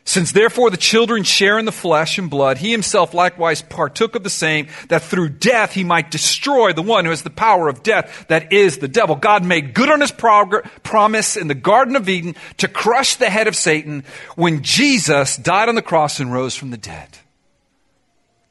Since 0.05 0.33
therefore 0.33 0.71
the 0.71 0.77
children 0.77 1.23
share 1.23 1.59
in 1.59 1.67
the 1.67 1.73
flesh 1.73 2.19
and 2.19 2.31
blood, 2.31 2.59
he 2.59 2.73
himself 2.73 3.15
likewise 3.15 3.63
partook 3.63 4.15
of 4.15 4.25
the 4.25 4.31
same, 4.31 4.69
that 4.89 5.03
through 5.03 5.29
death 5.29 5.73
he 5.73 5.85
might 5.85 6.11
destroy 6.11 6.73
the 6.73 6.83
one 6.83 7.05
who 7.05 7.11
has 7.11 7.23
the 7.23 7.31
power 7.31 7.69
of 7.69 7.83
death, 7.83 8.25
that 8.29 8.53
is 8.53 8.79
the 8.79 8.89
devil. 8.89 9.15
God 9.15 9.45
made 9.45 9.75
good 9.75 9.91
on 9.91 10.01
his 10.01 10.11
prog- 10.11 10.65
promise 10.83 11.37
in 11.37 11.49
the 11.49 11.55
Garden 11.55 11.97
of 11.97 12.09
Eden 12.09 12.35
to 12.57 12.67
crush 12.67 13.17
the 13.17 13.31
head 13.31 13.47
of 13.47 13.55
Satan 13.55 14.05
when 14.37 14.63
Jesus 14.63 15.37
died 15.37 15.69
on 15.69 15.75
the 15.75 15.83
cross 15.83 16.19
and 16.19 16.33
rose 16.33 16.57
from 16.57 16.71
the 16.71 16.77
dead. 16.77 17.19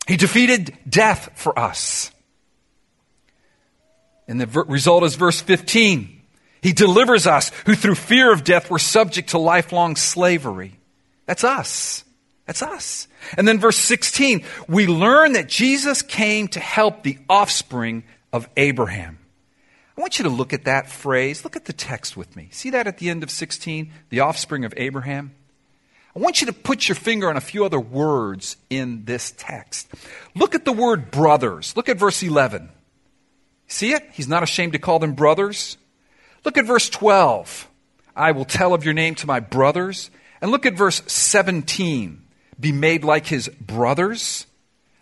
He 0.08 0.18
defeated 0.18 0.78
death 0.88 1.32
for 1.36 1.58
us. 1.58 2.12
And 4.28 4.40
the 4.40 4.46
ver- 4.46 4.64
result 4.64 5.04
is 5.04 5.16
verse 5.16 5.42
15. 5.42 6.22
He 6.62 6.74
delivers 6.74 7.28
us 7.28 7.52
who 7.66 7.76
through 7.76 7.96
fear 7.96 8.32
of 8.32 8.44
death 8.44 8.70
were 8.70 8.80
subject 8.80 9.30
to 9.30 9.38
lifelong 9.38 9.96
slavery. 9.96 10.79
That's 11.30 11.44
us. 11.44 12.04
That's 12.48 12.64
us. 12.64 13.08
And 13.38 13.48
then 13.48 13.60
verse 13.60 13.78
16, 13.78 14.44
we 14.68 14.88
learn 14.88 15.34
that 15.34 15.48
Jesus 15.48 16.02
came 16.02 16.48
to 16.48 16.60
help 16.60 17.04
the 17.04 17.20
offspring 17.30 18.04
of 18.34 18.50
Abraham. 18.58 19.20
I 19.96 20.02
want 20.02 20.18
you 20.18 20.24
to 20.24 20.30
look 20.32 20.54
at 20.54 20.66
that 20.66 20.90
phrase. 20.90 21.44
Look 21.44 21.56
at 21.56 21.66
the 21.66 21.74
text 21.74 22.18
with 22.18 22.36
me. 22.36 22.48
See 22.52 22.72
that 22.72 22.88
at 22.88 22.98
the 22.98 23.12
end 23.12 23.22
of 23.22 23.30
16? 23.30 23.92
The 24.10 24.22
offspring 24.22 24.66
of 24.66 24.74
Abraham? 24.76 25.36
I 26.16 26.20
want 26.20 26.42
you 26.42 26.48
to 26.48 26.54
put 26.54 26.90
your 26.90 26.96
finger 26.96 27.30
on 27.30 27.38
a 27.38 27.42
few 27.42 27.64
other 27.64 27.80
words 27.80 28.58
in 28.72 29.06
this 29.06 29.32
text. 29.38 29.88
Look 30.34 30.56
at 30.56 30.66
the 30.66 30.74
word 30.74 31.12
brothers. 31.12 31.78
Look 31.78 31.90
at 31.90 32.00
verse 32.00 32.24
11. 32.24 32.70
See 33.68 33.94
it? 33.94 34.02
He's 34.14 34.28
not 34.28 34.42
ashamed 34.42 34.74
to 34.74 34.80
call 34.80 34.98
them 34.98 35.14
brothers. 35.14 35.78
Look 36.44 36.58
at 36.58 36.66
verse 36.66 36.90
12. 36.90 37.70
I 38.16 38.32
will 38.32 38.46
tell 38.46 38.74
of 38.74 38.84
your 38.84 38.96
name 38.96 39.14
to 39.14 39.28
my 39.28 39.40
brothers. 39.40 40.10
And 40.42 40.52
look 40.52 40.66
at 40.66 40.74
verse 40.74 41.02
17. 41.08 42.22
Be 42.60 42.72
made 42.72 43.04
like 43.04 43.26
his 43.26 43.50
brothers. 43.50 44.46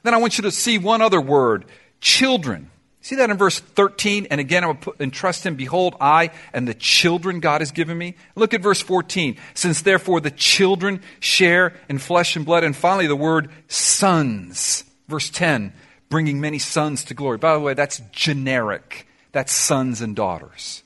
Then 0.04 0.14
I 0.14 0.18
want 0.18 0.38
you 0.38 0.44
to 0.44 0.52
see 0.52 0.78
one 0.78 1.02
other 1.02 1.22
word 1.22 1.66
children. 2.00 2.70
See 3.02 3.16
that 3.16 3.30
in 3.30 3.38
verse 3.38 3.60
13? 3.60 4.28
And 4.30 4.42
again, 4.42 4.64
I 4.64 4.68
will 4.68 4.76
put, 4.76 5.00
entrust 5.00 5.46
him, 5.46 5.56
behold, 5.56 5.96
I 6.02 6.32
and 6.54 6.68
the 6.68 6.74
children 6.74 7.40
God 7.40 7.62
has 7.62 7.72
given 7.72 7.98
me. 7.98 8.16
Look 8.36 8.54
at 8.54 8.62
verse 8.62 8.82
14. 8.82 9.38
Since 9.54 9.82
therefore 9.82 10.20
the 10.20 10.32
children 10.32 11.02
share 11.20 11.74
in 11.88 12.00
flesh 12.00 12.36
and 12.36 12.46
blood. 12.46 12.64
And 12.64 12.76
finally, 12.76 13.08
the 13.08 13.16
word 13.16 13.50
sons. 13.70 14.84
Verse 15.08 15.30
10, 15.30 15.72
bringing 16.10 16.42
many 16.42 16.60
sons 16.60 17.06
to 17.06 17.14
glory. 17.14 17.38
By 17.38 17.54
the 17.54 17.62
way, 17.62 17.74
that's 17.74 18.02
generic. 18.12 19.08
That's 19.32 19.54
sons 19.54 20.02
and 20.02 20.16
daughters. 20.16 20.84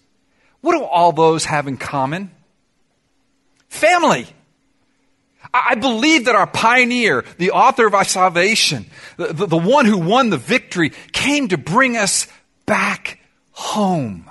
What 0.62 0.78
do 0.78 0.84
all 0.84 1.12
those 1.12 1.46
have 1.46 1.68
in 1.68 1.78
common? 1.78 2.30
Family. 3.68 4.28
I 5.54 5.76
believe 5.76 6.26
that 6.26 6.36
our 6.36 6.48
pioneer, 6.48 7.26
the 7.38 7.52
author 7.52 7.86
of 7.86 7.94
our 7.94 8.06
salvation, 8.06 8.86
the, 9.18 9.34
the, 9.34 9.46
the, 9.48 9.58
one 9.58 9.86
who 9.86 9.98
won 9.98 10.30
the 10.30 10.38
victory, 10.38 10.92
came 11.12 11.50
to 11.50 11.58
bring 11.58 11.98
us 11.98 12.28
back 12.66 13.20
home. 13.52 14.30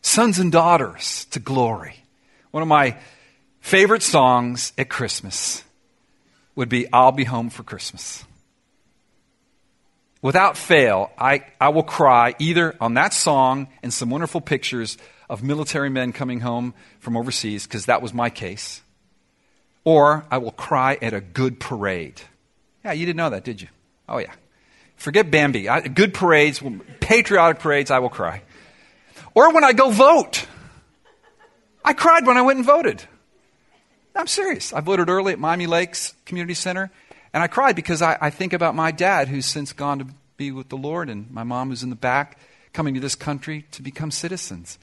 Sons 0.00 0.38
and 0.38 0.50
daughters 0.50 1.26
to 1.26 1.38
glory. 1.38 1.96
One 2.50 2.62
of 2.62 2.68
my 2.68 2.96
favorite 3.60 4.02
songs 4.02 4.72
at 4.78 4.88
Christmas 4.88 5.64
would 6.54 6.70
be 6.70 6.90
I'll 6.90 7.12
Be 7.12 7.24
Home 7.24 7.50
for 7.50 7.62
Christmas. 7.62 8.24
Without 10.22 10.56
fail, 10.56 11.12
I, 11.18 11.44
I 11.60 11.68
will 11.68 11.82
cry 11.82 12.34
either 12.38 12.74
on 12.80 12.94
that 12.94 13.12
song 13.12 13.68
and 13.82 13.92
some 13.92 14.08
wonderful 14.08 14.40
pictures 14.40 14.96
of 15.28 15.42
military 15.42 15.90
men 15.90 16.12
coming 16.12 16.40
home 16.40 16.72
from 17.00 17.16
overseas, 17.16 17.66
because 17.66 17.86
that 17.86 18.00
was 18.00 18.14
my 18.14 18.30
case 18.30 18.82
or 19.88 20.26
I 20.30 20.36
will 20.36 20.52
cry 20.52 20.98
at 21.00 21.14
a 21.14 21.20
good 21.22 21.58
parade. 21.58 22.20
Yeah, 22.84 22.92
you 22.92 23.06
didn't 23.06 23.16
know 23.16 23.30
that, 23.30 23.42
did 23.42 23.62
you? 23.62 23.68
Oh, 24.06 24.18
yeah. 24.18 24.34
Forget 24.96 25.30
Bambi. 25.30 25.66
I, 25.66 25.80
good 25.80 26.12
parades, 26.12 26.62
patriotic 27.00 27.60
parades, 27.60 27.90
I 27.90 27.98
will 28.00 28.10
cry. 28.10 28.42
Or 29.32 29.50
when 29.50 29.64
I 29.64 29.72
go 29.72 29.88
vote. 29.88 30.44
I 31.82 31.94
cried 31.94 32.26
when 32.26 32.36
I 32.36 32.42
went 32.42 32.58
and 32.58 32.66
voted. 32.66 33.02
I'm 34.14 34.26
serious. 34.26 34.74
I 34.74 34.80
voted 34.80 35.08
early 35.08 35.32
at 35.32 35.38
Miami 35.38 35.66
Lakes 35.66 36.12
Community 36.26 36.52
Center, 36.52 36.90
and 37.32 37.42
I 37.42 37.46
cried 37.46 37.74
because 37.74 38.02
I, 38.02 38.18
I 38.20 38.28
think 38.28 38.52
about 38.52 38.74
my 38.74 38.90
dad 38.90 39.28
who's 39.28 39.46
since 39.46 39.72
gone 39.72 40.00
to 40.00 40.06
be 40.36 40.52
with 40.52 40.68
the 40.68 40.76
Lord, 40.76 41.08
and 41.08 41.30
my 41.30 41.44
mom 41.44 41.70
who's 41.70 41.82
in 41.82 41.88
the 41.88 41.96
back 41.96 42.38
coming 42.74 42.92
to 42.92 43.00
this 43.00 43.14
country 43.14 43.64
to 43.70 43.80
become 43.80 44.10
citizens 44.10 44.78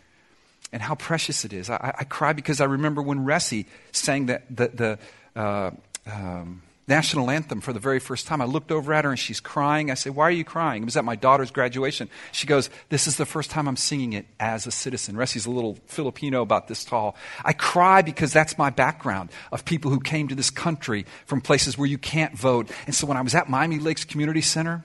and 0.76 0.84
how 0.84 0.94
precious 0.94 1.46
it 1.46 1.54
is. 1.54 1.70
I, 1.70 1.96
I 2.00 2.04
cry 2.04 2.34
because 2.34 2.60
I 2.60 2.66
remember 2.66 3.02
when 3.02 3.20
Ressie 3.20 3.66
sang 3.94 4.26
the, 4.26 4.42
the, 4.50 4.68
the 4.68 5.40
uh, 5.40 5.72
um, 6.06 6.64
national 6.86 7.32
anthem 7.32 7.62
for 7.62 7.72
the 7.72 7.80
very 7.80 8.00
first 8.00 8.28
time. 8.28 8.42
I 8.42 8.46
looked 8.46 8.74
over 8.74 8.94
at 8.94 9.06
her 9.06 9.10
and 9.10 9.18
she's 9.18 9.40
crying. 9.40 9.90
I 9.90 9.94
said, 9.94 10.18
Why 10.18 10.26
are 10.26 10.32
you 10.32 10.44
crying? 10.44 10.82
It 10.82 10.86
was 10.86 10.98
at 10.98 11.06
my 11.06 11.16
daughter's 11.16 11.50
graduation. 11.50 12.10
She 12.34 12.46
goes, 12.46 12.70
This 12.90 13.08
is 13.08 13.16
the 13.16 13.26
first 13.26 13.52
time 13.52 13.70
I'm 13.70 13.78
singing 13.78 14.12
it 14.12 14.26
as 14.38 14.68
a 14.68 14.72
citizen. 14.72 15.16
Ressie's 15.16 15.46
a 15.46 15.50
little 15.50 15.78
Filipino 15.86 16.42
about 16.42 16.68
this 16.68 16.84
tall. 16.84 17.16
I 17.46 17.54
cry 17.54 18.02
because 18.02 18.34
that's 18.34 18.58
my 18.58 18.70
background 18.70 19.30
of 19.54 19.64
people 19.64 19.92
who 19.92 20.02
came 20.02 20.28
to 20.28 20.36
this 20.36 20.50
country 20.50 21.06
from 21.26 21.40
places 21.40 21.78
where 21.78 21.88
you 21.88 21.98
can't 21.98 22.38
vote. 22.38 22.70
And 22.86 22.94
so 22.94 23.08
when 23.08 23.16
I 23.16 23.22
was 23.22 23.34
at 23.34 23.50
Miami 23.50 23.80
Lakes 23.80 24.04
Community 24.04 24.42
Center, 24.42 24.84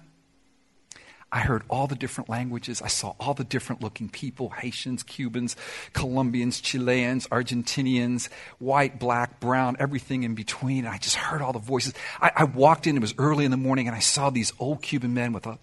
I 1.33 1.41
heard 1.41 1.63
all 1.69 1.87
the 1.87 1.95
different 1.95 2.29
languages. 2.29 2.83
I 2.83 2.89
saw 2.89 3.15
all 3.21 3.35
the 3.35 3.45
different 3.45 3.83
looking 3.83 4.09
people 4.09 4.51
Haitians, 4.51 5.05
Cubans, 5.05 5.55
Colombians, 5.93 6.61
Chileans, 6.61 7.29
Argentinians, 7.29 8.29
white, 8.59 8.99
black, 8.99 9.39
brown, 9.39 9.77
everything 9.79 10.25
in 10.25 10.35
between. 10.35 10.87
And 10.87 10.95
I 10.95 10.99
just 10.99 11.17
heard 11.17 11.41
all 11.41 11.53
the 11.53 11.61
voices. 11.61 11.95
I, 12.21 12.33
I 12.35 12.45
walked 12.45 12.87
in, 12.87 12.97
it 12.97 13.01
was 13.01 13.15
early 13.17 13.45
in 13.45 13.53
the 13.53 13.57
morning, 13.57 13.87
and 13.87 13.95
I 13.95 14.01
saw 14.01 14.31
these 14.31 14.53
old 14.59 14.83
Cuban 14.83 15.15
men 15.15 15.33
with 15.33 15.47
a 15.47 15.59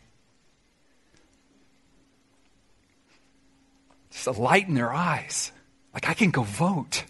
just 4.12 4.28
a 4.28 4.32
light 4.32 4.68
in 4.68 4.74
their 4.74 4.94
eyes. 4.94 5.52
Like, 5.94 6.10
I 6.10 6.14
can 6.14 6.32
go 6.32 6.44
vote. 6.44 7.04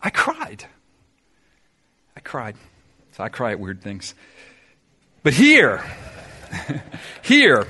I 0.00 0.10
cried. 0.10 0.64
I 2.16 2.20
cried. 2.20 2.56
So 3.12 3.24
I 3.24 3.28
cry 3.28 3.52
at 3.52 3.60
weird 3.60 3.82
things. 3.82 4.14
But 5.24 5.32
here, 5.32 5.82
here, 7.22 7.66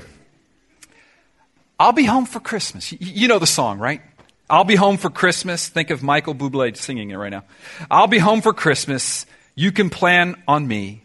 I'll 1.79 1.93
be 1.93 2.03
home 2.03 2.25
for 2.25 2.41
Christmas. 2.41 2.91
You 2.91 3.29
know 3.29 3.39
the 3.39 3.47
song, 3.47 3.79
right? 3.79 4.01
I'll 4.49 4.65
be 4.65 4.75
home 4.75 4.97
for 4.97 5.09
Christmas. 5.09 5.69
Think 5.69 5.89
of 5.89 6.03
Michael 6.03 6.35
Bublé 6.35 6.75
singing 6.75 7.11
it 7.11 7.15
right 7.15 7.31
now. 7.31 7.45
I'll 7.89 8.07
be 8.07 8.19
home 8.19 8.41
for 8.41 8.51
Christmas. 8.51 9.25
You 9.55 9.71
can 9.71 9.89
plan 9.89 10.35
on 10.49 10.67
me. 10.67 11.03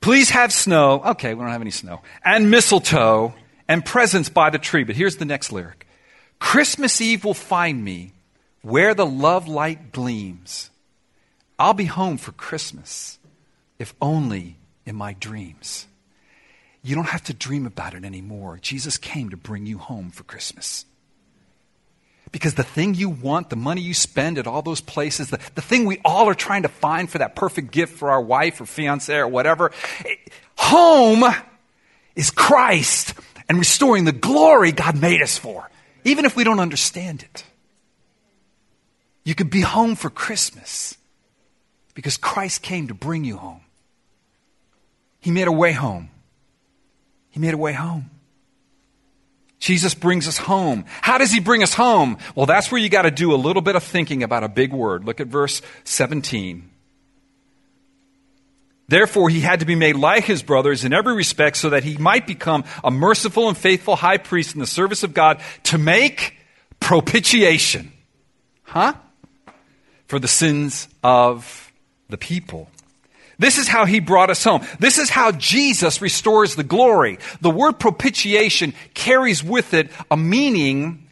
Please 0.00 0.30
have 0.30 0.52
snow. 0.52 1.00
Okay, 1.00 1.32
we 1.32 1.40
don't 1.40 1.52
have 1.52 1.60
any 1.60 1.70
snow. 1.70 2.02
And 2.24 2.50
mistletoe 2.50 3.32
and 3.68 3.84
presents 3.84 4.28
by 4.28 4.50
the 4.50 4.58
tree. 4.58 4.82
But 4.82 4.96
here's 4.96 5.18
the 5.18 5.24
next 5.24 5.52
lyric 5.52 5.86
Christmas 6.40 7.00
Eve 7.00 7.24
will 7.24 7.34
find 7.34 7.84
me 7.84 8.14
where 8.62 8.94
the 8.94 9.06
love 9.06 9.46
light 9.46 9.92
gleams. 9.92 10.70
I'll 11.56 11.72
be 11.72 11.84
home 11.84 12.16
for 12.16 12.32
Christmas 12.32 13.20
if 13.78 13.94
only 14.00 14.56
in 14.86 14.96
my 14.96 15.14
dreams. 15.14 15.86
You 16.82 16.94
don't 16.94 17.08
have 17.08 17.24
to 17.24 17.34
dream 17.34 17.66
about 17.66 17.94
it 17.94 18.04
anymore. 18.04 18.58
Jesus 18.60 18.98
came 18.98 19.30
to 19.30 19.36
bring 19.36 19.66
you 19.66 19.78
home 19.78 20.10
for 20.10 20.24
Christmas. 20.24 20.84
Because 22.32 22.54
the 22.54 22.62
thing 22.62 22.94
you 22.94 23.10
want, 23.10 23.50
the 23.50 23.56
money 23.56 23.82
you 23.82 23.94
spend 23.94 24.38
at 24.38 24.46
all 24.46 24.62
those 24.62 24.80
places, 24.80 25.30
the, 25.30 25.38
the 25.54 25.60
thing 25.60 25.84
we 25.84 26.00
all 26.04 26.28
are 26.28 26.34
trying 26.34 26.62
to 26.62 26.68
find 26.68 27.08
for 27.08 27.18
that 27.18 27.36
perfect 27.36 27.70
gift 27.70 27.96
for 27.96 28.10
our 28.10 28.20
wife 28.20 28.60
or 28.60 28.66
fiance 28.66 29.14
or 29.14 29.28
whatever, 29.28 29.70
home 30.56 31.24
is 32.16 32.30
Christ 32.30 33.14
and 33.48 33.58
restoring 33.58 34.04
the 34.04 34.12
glory 34.12 34.72
God 34.72 35.00
made 35.00 35.20
us 35.20 35.36
for, 35.36 35.70
even 36.04 36.24
if 36.24 36.34
we 36.34 36.42
don't 36.42 36.60
understand 36.60 37.22
it. 37.22 37.44
You 39.24 39.34
could 39.34 39.50
be 39.50 39.60
home 39.60 39.94
for 39.94 40.10
Christmas 40.10 40.96
because 41.94 42.16
Christ 42.16 42.62
came 42.62 42.88
to 42.88 42.94
bring 42.94 43.24
you 43.24 43.36
home. 43.36 43.60
He 45.22 45.30
made 45.30 45.46
a 45.46 45.52
way 45.52 45.72
home. 45.72 46.10
He 47.30 47.40
made 47.40 47.54
a 47.54 47.56
way 47.56 47.72
home. 47.72 48.10
Jesus 49.60 49.94
brings 49.94 50.26
us 50.26 50.36
home. 50.36 50.84
How 51.00 51.16
does 51.16 51.30
he 51.30 51.38
bring 51.38 51.62
us 51.62 51.72
home? 51.72 52.18
Well, 52.34 52.46
that's 52.46 52.72
where 52.72 52.80
you 52.80 52.88
got 52.88 53.02
to 53.02 53.12
do 53.12 53.32
a 53.32 53.36
little 53.36 53.62
bit 53.62 53.76
of 53.76 53.84
thinking 53.84 54.24
about 54.24 54.42
a 54.42 54.48
big 54.48 54.72
word. 54.72 55.04
Look 55.04 55.20
at 55.20 55.28
verse 55.28 55.62
17. 55.84 56.68
Therefore, 58.88 59.28
he 59.28 59.40
had 59.40 59.60
to 59.60 59.64
be 59.64 59.76
made 59.76 59.94
like 59.94 60.24
his 60.24 60.42
brothers 60.42 60.84
in 60.84 60.92
every 60.92 61.14
respect 61.14 61.56
so 61.56 61.70
that 61.70 61.84
he 61.84 61.96
might 61.96 62.26
become 62.26 62.64
a 62.82 62.90
merciful 62.90 63.48
and 63.48 63.56
faithful 63.56 63.94
high 63.94 64.18
priest 64.18 64.54
in 64.54 64.60
the 64.60 64.66
service 64.66 65.04
of 65.04 65.14
God 65.14 65.40
to 65.62 65.78
make 65.78 66.36
propitiation. 66.80 67.92
Huh? 68.64 68.94
For 70.08 70.18
the 70.18 70.26
sins 70.26 70.88
of 71.04 71.72
the 72.08 72.18
people. 72.18 72.68
This 73.42 73.58
is 73.58 73.66
how 73.66 73.86
he 73.86 73.98
brought 73.98 74.30
us 74.30 74.44
home. 74.44 74.64
This 74.78 74.98
is 74.98 75.10
how 75.10 75.32
Jesus 75.32 76.00
restores 76.00 76.54
the 76.54 76.62
glory. 76.62 77.18
The 77.40 77.50
word 77.50 77.80
propitiation 77.80 78.72
carries 78.94 79.42
with 79.42 79.74
it 79.74 79.90
a 80.12 80.16
meaning 80.16 81.08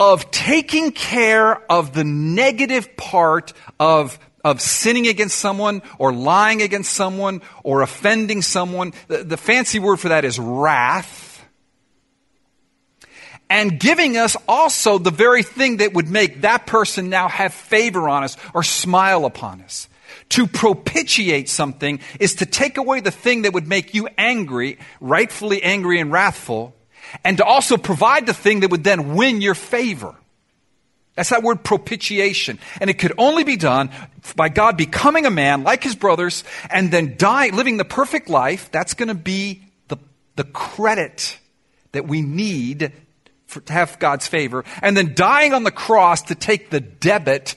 of 0.00 0.32
taking 0.32 0.90
care 0.90 1.62
of 1.70 1.94
the 1.94 2.02
negative 2.02 2.96
part 2.96 3.52
of 3.78 4.18
of 4.44 4.60
sinning 4.60 5.06
against 5.06 5.38
someone 5.38 5.82
or 5.98 6.12
lying 6.12 6.60
against 6.60 6.92
someone 6.92 7.42
or 7.62 7.82
offending 7.82 8.42
someone. 8.42 8.92
The, 9.06 9.22
the, 9.22 9.36
fancy 9.36 9.78
word 9.78 9.98
for 9.98 10.08
that 10.08 10.24
is 10.24 10.38
wrath. 10.38 11.44
And 13.50 13.78
giving 13.78 14.16
us 14.16 14.36
also 14.48 14.98
the 14.98 15.10
very 15.10 15.42
thing 15.42 15.78
that 15.78 15.92
would 15.92 16.08
make 16.08 16.42
that 16.42 16.66
person 16.66 17.10
now 17.10 17.28
have 17.28 17.54
favor 17.54 18.08
on 18.08 18.24
us 18.24 18.36
or 18.54 18.62
smile 18.62 19.24
upon 19.24 19.60
us. 19.62 19.88
To 20.30 20.46
propitiate 20.46 21.48
something 21.48 22.00
is 22.20 22.36
to 22.36 22.46
take 22.46 22.76
away 22.76 23.00
the 23.00 23.10
thing 23.10 23.42
that 23.42 23.54
would 23.54 23.66
make 23.66 23.94
you 23.94 24.08
angry, 24.18 24.78
rightfully 25.00 25.62
angry 25.62 26.00
and 26.00 26.12
wrathful, 26.12 26.74
and 27.24 27.38
to 27.38 27.44
also 27.44 27.76
provide 27.76 28.26
the 28.26 28.34
thing 28.34 28.60
that 28.60 28.70
would 28.70 28.84
then 28.84 29.14
win 29.14 29.40
your 29.40 29.54
favor. 29.54 30.14
That's 31.14 31.30
that 31.30 31.42
word 31.42 31.64
propitiation. 31.64 32.60
And 32.80 32.88
it 32.88 32.98
could 32.98 33.12
only 33.18 33.42
be 33.42 33.56
done 33.56 33.90
by 34.36 34.50
God 34.50 34.76
becoming 34.76 35.26
a 35.26 35.30
man 35.30 35.64
like 35.64 35.82
his 35.82 35.96
brothers 35.96 36.44
and 36.70 36.92
then 36.92 37.16
dying, 37.18 37.56
living 37.56 37.76
the 37.76 37.84
perfect 37.84 38.28
life. 38.28 38.70
That's 38.70 38.94
going 38.94 39.08
to 39.08 39.16
be 39.16 39.64
the, 39.88 39.96
the 40.36 40.44
credit 40.44 41.38
that 41.90 42.06
we 42.06 42.22
need 42.22 42.92
for, 43.46 43.60
to 43.62 43.72
have 43.72 43.98
God's 43.98 44.28
favor. 44.28 44.64
And 44.80 44.96
then 44.96 45.14
dying 45.16 45.54
on 45.54 45.64
the 45.64 45.72
cross 45.72 46.22
to 46.22 46.36
take 46.36 46.70
the 46.70 46.80
debit, 46.80 47.56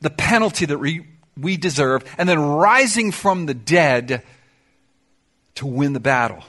the 0.00 0.10
penalty 0.10 0.66
that 0.66 0.78
we 0.78 1.06
we 1.38 1.56
deserve, 1.56 2.04
and 2.18 2.28
then 2.28 2.40
rising 2.40 3.12
from 3.12 3.46
the 3.46 3.54
dead 3.54 4.22
to 5.56 5.66
win 5.66 5.92
the 5.92 6.00
battle. 6.00 6.42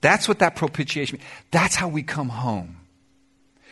That's 0.00 0.28
what 0.28 0.38
that 0.38 0.56
propitiation 0.56 1.18
means. 1.18 1.28
That's 1.50 1.74
how 1.74 1.88
we 1.88 2.02
come 2.02 2.28
home. 2.28 2.76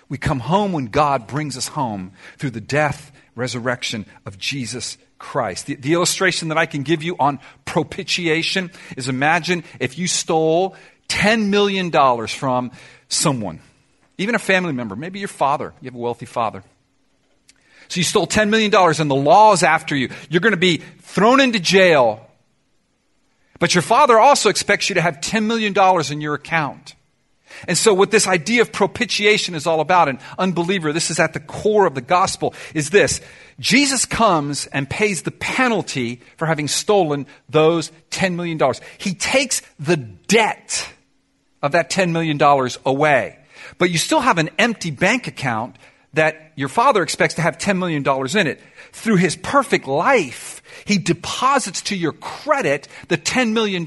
We 0.08 0.18
come 0.18 0.40
home 0.40 0.72
when 0.72 0.86
God 0.86 1.26
brings 1.26 1.56
us 1.56 1.68
home 1.68 2.12
through 2.38 2.50
the 2.50 2.60
death, 2.60 3.12
resurrection 3.34 4.06
of 4.24 4.38
Jesus 4.38 4.98
Christ. 5.18 5.66
The, 5.66 5.74
the, 5.74 5.92
illustration 5.92 6.48
that 6.48 6.58
I 6.58 6.66
can 6.66 6.82
give 6.82 7.02
you 7.02 7.16
on 7.18 7.40
propitiation 7.64 8.70
is 8.96 9.08
imagine 9.08 9.64
if 9.80 9.98
you 9.98 10.06
stole 10.06 10.76
$10 11.08 11.48
million 11.48 11.90
from 12.26 12.70
someone, 13.08 13.60
even 14.16 14.34
a 14.34 14.38
family 14.38 14.72
member, 14.72 14.96
maybe 14.96 15.18
your 15.18 15.28
father, 15.28 15.74
you 15.80 15.86
have 15.86 15.94
a 15.94 15.98
wealthy 15.98 16.26
father. 16.26 16.62
So 17.88 17.98
you 17.98 18.04
stole 18.04 18.26
$10 18.26 18.48
million 18.50 18.74
and 18.74 19.10
the 19.10 19.14
law 19.14 19.52
is 19.52 19.62
after 19.62 19.96
you. 19.96 20.10
You're 20.28 20.40
going 20.40 20.52
to 20.52 20.58
be 20.58 20.78
thrown 21.00 21.40
into 21.40 21.58
jail. 21.58 22.26
But 23.58 23.74
your 23.74 23.82
father 23.82 24.18
also 24.18 24.50
expects 24.50 24.88
you 24.88 24.94
to 24.94 25.00
have 25.00 25.20
$10 25.20 25.44
million 25.44 25.74
in 26.12 26.20
your 26.20 26.34
account. 26.34 26.94
And 27.66 27.76
so 27.76 27.94
what 27.94 28.10
this 28.10 28.28
idea 28.28 28.62
of 28.62 28.72
propitiation 28.72 29.54
is 29.54 29.66
all 29.66 29.80
about, 29.80 30.08
an 30.08 30.20
unbeliever, 30.38 30.92
this 30.92 31.10
is 31.10 31.18
at 31.18 31.32
the 31.32 31.40
core 31.40 31.86
of 31.86 31.94
the 31.94 32.00
gospel, 32.00 32.54
is 32.74 32.90
this. 32.90 33.20
Jesus 33.58 34.04
comes 34.04 34.66
and 34.66 34.88
pays 34.88 35.22
the 35.22 35.30
penalty 35.30 36.20
for 36.36 36.46
having 36.46 36.68
stolen 36.68 37.26
those 37.48 37.90
$10 38.10 38.34
million. 38.34 38.60
He 38.98 39.14
takes 39.14 39.62
the 39.80 39.96
debt 39.96 40.92
of 41.62 41.72
that 41.72 41.90
$10 41.90 42.12
million 42.12 42.40
away. 42.86 43.38
But 43.78 43.90
you 43.90 43.98
still 43.98 44.20
have 44.20 44.38
an 44.38 44.50
empty 44.58 44.90
bank 44.90 45.26
account 45.26 45.76
that 46.14 46.52
your 46.56 46.68
father 46.68 47.02
expects 47.02 47.34
to 47.34 47.42
have 47.42 47.58
$10 47.58 47.78
million 47.78 48.02
in 48.36 48.46
it. 48.46 48.60
Through 48.92 49.16
his 49.16 49.36
perfect 49.36 49.86
life, 49.86 50.62
he 50.86 50.98
deposits 50.98 51.82
to 51.82 51.96
your 51.96 52.12
credit 52.12 52.88
the 53.08 53.18
$10 53.18 53.52
million 53.52 53.86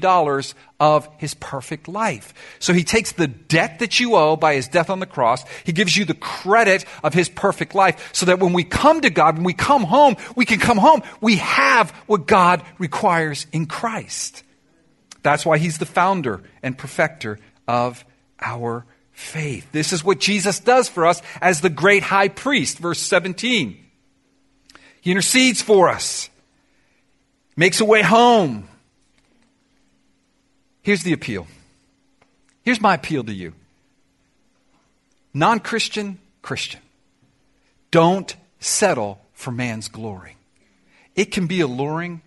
of 0.78 1.08
his 1.18 1.34
perfect 1.34 1.88
life. 1.88 2.32
So 2.60 2.72
he 2.72 2.84
takes 2.84 3.12
the 3.12 3.26
debt 3.26 3.80
that 3.80 3.98
you 3.98 4.14
owe 4.14 4.36
by 4.36 4.54
his 4.54 4.68
death 4.68 4.88
on 4.88 5.00
the 5.00 5.06
cross, 5.06 5.44
he 5.64 5.72
gives 5.72 5.96
you 5.96 6.04
the 6.04 6.14
credit 6.14 6.84
of 7.02 7.12
his 7.12 7.28
perfect 7.28 7.74
life, 7.74 8.10
so 8.12 8.26
that 8.26 8.38
when 8.38 8.52
we 8.52 8.64
come 8.64 9.00
to 9.00 9.10
God, 9.10 9.36
when 9.36 9.44
we 9.44 9.54
come 9.54 9.82
home, 9.82 10.16
we 10.36 10.44
can 10.44 10.60
come 10.60 10.78
home. 10.78 11.02
We 11.20 11.36
have 11.36 11.90
what 12.06 12.26
God 12.26 12.62
requires 12.78 13.46
in 13.52 13.66
Christ. 13.66 14.44
That's 15.22 15.44
why 15.44 15.58
he's 15.58 15.78
the 15.78 15.86
founder 15.86 16.42
and 16.62 16.76
perfecter 16.76 17.38
of 17.66 18.04
our 18.40 18.86
faith. 19.12 19.70
This 19.72 19.92
is 19.92 20.02
what 20.02 20.18
Jesus 20.18 20.58
does 20.58 20.88
for 20.88 21.06
us 21.06 21.22
as 21.40 21.60
the 21.60 21.70
great 21.70 22.02
high 22.02 22.28
priest. 22.28 22.78
Verse 22.78 22.98
17. 23.00 23.78
He 25.00 25.10
intercedes 25.10 25.60
for 25.60 25.88
us, 25.88 26.30
makes 27.56 27.80
a 27.80 27.84
way 27.84 28.02
home. 28.02 28.68
Here's 30.82 31.02
the 31.02 31.12
appeal. 31.12 31.46
Here's 32.62 32.80
my 32.80 32.94
appeal 32.94 33.24
to 33.24 33.32
you 33.32 33.52
non 35.34 35.60
Christian, 35.60 36.18
Christian. 36.40 36.80
Don't 37.90 38.34
settle 38.60 39.20
for 39.32 39.50
man's 39.50 39.88
glory. 39.88 40.36
It 41.14 41.26
can 41.26 41.46
be 41.46 41.60
alluring 41.60 42.22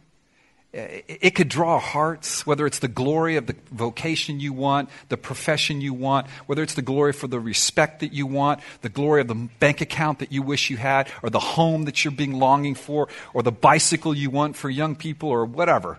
it 0.75 1.35
could 1.35 1.47
draw 1.47 1.79
hearts, 1.79 2.45
whether 2.45 2.65
it's 2.65 2.79
the 2.79 2.89
glory 2.89 3.37
of 3.37 3.47
the 3.47 3.55
vocation 3.71 4.41
you 4.41 4.51
want, 4.51 4.89
the 5.07 5.15
profession 5.15 5.79
you 5.79 5.93
want, 5.93 6.27
whether 6.47 6.61
it's 6.61 6.73
the 6.73 6.81
glory 6.81 7.13
for 7.13 7.27
the 7.27 7.39
respect 7.39 8.01
that 8.01 8.11
you 8.11 8.27
want, 8.27 8.59
the 8.81 8.89
glory 8.89 9.21
of 9.21 9.29
the 9.29 9.35
bank 9.35 9.79
account 9.79 10.19
that 10.19 10.33
you 10.33 10.41
wish 10.41 10.69
you 10.69 10.75
had, 10.75 11.09
or 11.23 11.29
the 11.29 11.39
home 11.39 11.83
that 11.85 12.03
you're 12.03 12.11
being 12.11 12.33
longing 12.33 12.75
for, 12.75 13.07
or 13.33 13.41
the 13.41 13.53
bicycle 13.53 14.13
you 14.13 14.29
want 14.29 14.57
for 14.57 14.69
young 14.69 14.97
people, 14.97 15.29
or 15.29 15.45
whatever. 15.45 15.97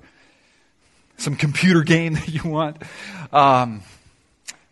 Some 1.17 1.37
computer 1.37 1.83
game 1.83 2.13
that 2.13 2.29
you 2.29 2.43
want. 2.51 2.77
Um, 3.33 3.83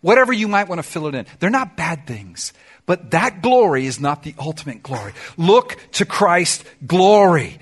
whatever 0.02 0.34
you 0.34 0.48
might 0.48 0.68
want 0.68 0.80
to 0.80 0.82
fill 0.82 1.06
it 1.06 1.14
in. 1.14 1.24
They're 1.40 1.48
not 1.48 1.78
bad 1.78 2.06
things. 2.06 2.52
But 2.84 3.12
that 3.12 3.40
glory 3.40 3.86
is 3.86 3.98
not 3.98 4.22
the 4.22 4.34
ultimate 4.38 4.82
glory. 4.82 5.14
Look 5.38 5.78
to 5.92 6.04
Christ's 6.04 6.62
glory. 6.86 7.58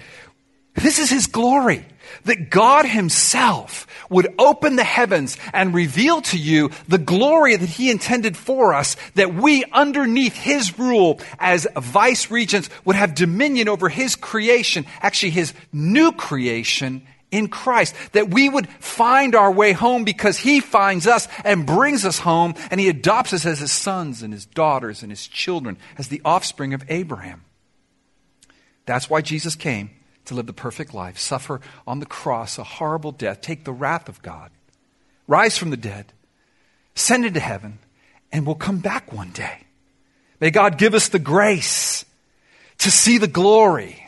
This 0.74 0.98
is 0.98 1.09
his 1.09 1.28
glory 1.28 1.87
that 2.25 2.51
God 2.51 2.87
Himself 2.87 3.87
would 4.09 4.35
open 4.38 4.77
the 4.77 4.85
heavens 4.85 5.37
and 5.53 5.75
reveal 5.75 6.21
to 6.23 6.38
you 6.38 6.71
the 6.88 6.99
glory 6.99 7.57
that 7.57 7.69
He 7.69 7.91
intended 7.91 8.37
for 8.37 8.75
us, 8.75 8.97
that 9.15 9.35
we, 9.35 9.65
underneath 9.73 10.37
His 10.37 10.79
rule 10.79 11.21
as 11.38 11.67
vice 11.77 12.31
regents, 12.31 12.69
would 12.85 12.97
have 12.97 13.15
dominion 13.15 13.69
over 13.69 13.88
His 13.88 14.17
creation, 14.17 14.87
actually 15.01 15.31
His 15.31 15.55
new 15.73 16.12
creation 16.12 17.07
in 17.31 17.49
Christ. 17.49 17.95
That 18.12 18.31
we 18.31 18.49
would 18.49 18.69
find 18.69 19.35
our 19.35 19.51
way 19.51 19.73
home 19.73 20.05
because 20.05 20.38
He 20.38 20.61
finds 20.61 21.07
us 21.07 21.27
and 21.45 21.67
brings 21.67 22.05
us 22.05 22.19
home, 22.19 22.55
and 22.71 22.79
He 22.79 22.88
adopts 22.88 23.33
us 23.33 23.47
as 23.47 23.61
His 23.61 23.73
sons 23.73 24.23
and 24.23 24.33
His 24.33 24.47
daughters 24.47 25.03
and 25.03 25.11
His 25.11 25.27
children, 25.27 25.79
as 25.99 26.09
the 26.09 26.23
offspring 26.25 26.75
of 26.75 26.85
Abraham. 26.88 27.45
That's 28.85 29.09
why 29.09 29.21
Jesus 29.21 29.55
came 29.55 29.91
to 30.27 30.35
live 30.35 30.47
the 30.47 30.53
perfect 30.53 30.95
life, 30.95 31.19
suffer 31.19 31.61
on 31.87 31.99
the 31.99 32.07
cross 32.07 32.59
a 32.59 32.65
horrible 32.65 33.13
death, 33.13 33.41
take 33.41 33.65
the 33.65 33.73
wrath 33.73 34.09
of 34.09 34.23
God, 34.23 34.51
rise 35.27 35.59
from 35.59 35.71
the 35.71 35.77
dead, 35.77 36.13
send 36.95 37.25
into 37.25 37.41
heaven, 37.41 37.79
and 38.31 38.47
we'll 38.47 38.55
come 38.55 38.79
back 38.79 39.13
one 39.13 39.31
day. 39.31 39.59
May 40.41 40.51
God 40.51 40.79
give 40.79 40.95
us 40.95 41.09
the 41.09 41.19
grace 41.19 42.05
to 42.79 42.91
see 42.91 43.19
the 43.19 43.29
glory. 43.29 44.05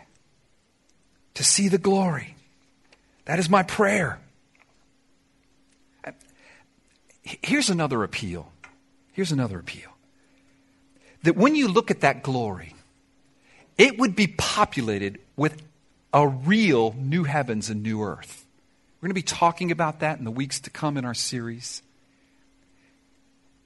To 1.34 1.44
see 1.44 1.68
the 1.68 1.78
glory. 1.78 2.34
That 3.24 3.38
is 3.38 3.48
my 3.48 3.62
prayer. 3.62 4.20
Here's 7.22 7.70
another 7.70 8.02
appeal. 8.02 8.50
Here's 9.12 9.32
another 9.32 9.58
appeal. 9.58 9.90
That 11.22 11.36
when 11.36 11.54
you 11.54 11.68
look 11.68 11.90
at 11.90 12.00
that 12.00 12.22
glory, 12.22 12.74
it 13.78 13.98
would 13.98 14.14
be 14.14 14.26
populated 14.26 15.18
with 15.36 15.62
a 16.14 16.26
real 16.26 16.94
new 16.96 17.24
heavens 17.24 17.68
and 17.68 17.82
new 17.82 18.02
earth. 18.02 18.46
We're 19.00 19.08
going 19.08 19.16
to 19.16 19.20
be 19.20 19.22
talking 19.22 19.70
about 19.70 20.00
that 20.00 20.18
in 20.18 20.24
the 20.24 20.30
weeks 20.30 20.60
to 20.60 20.70
come 20.70 20.96
in 20.96 21.04
our 21.04 21.12
series. 21.12 21.82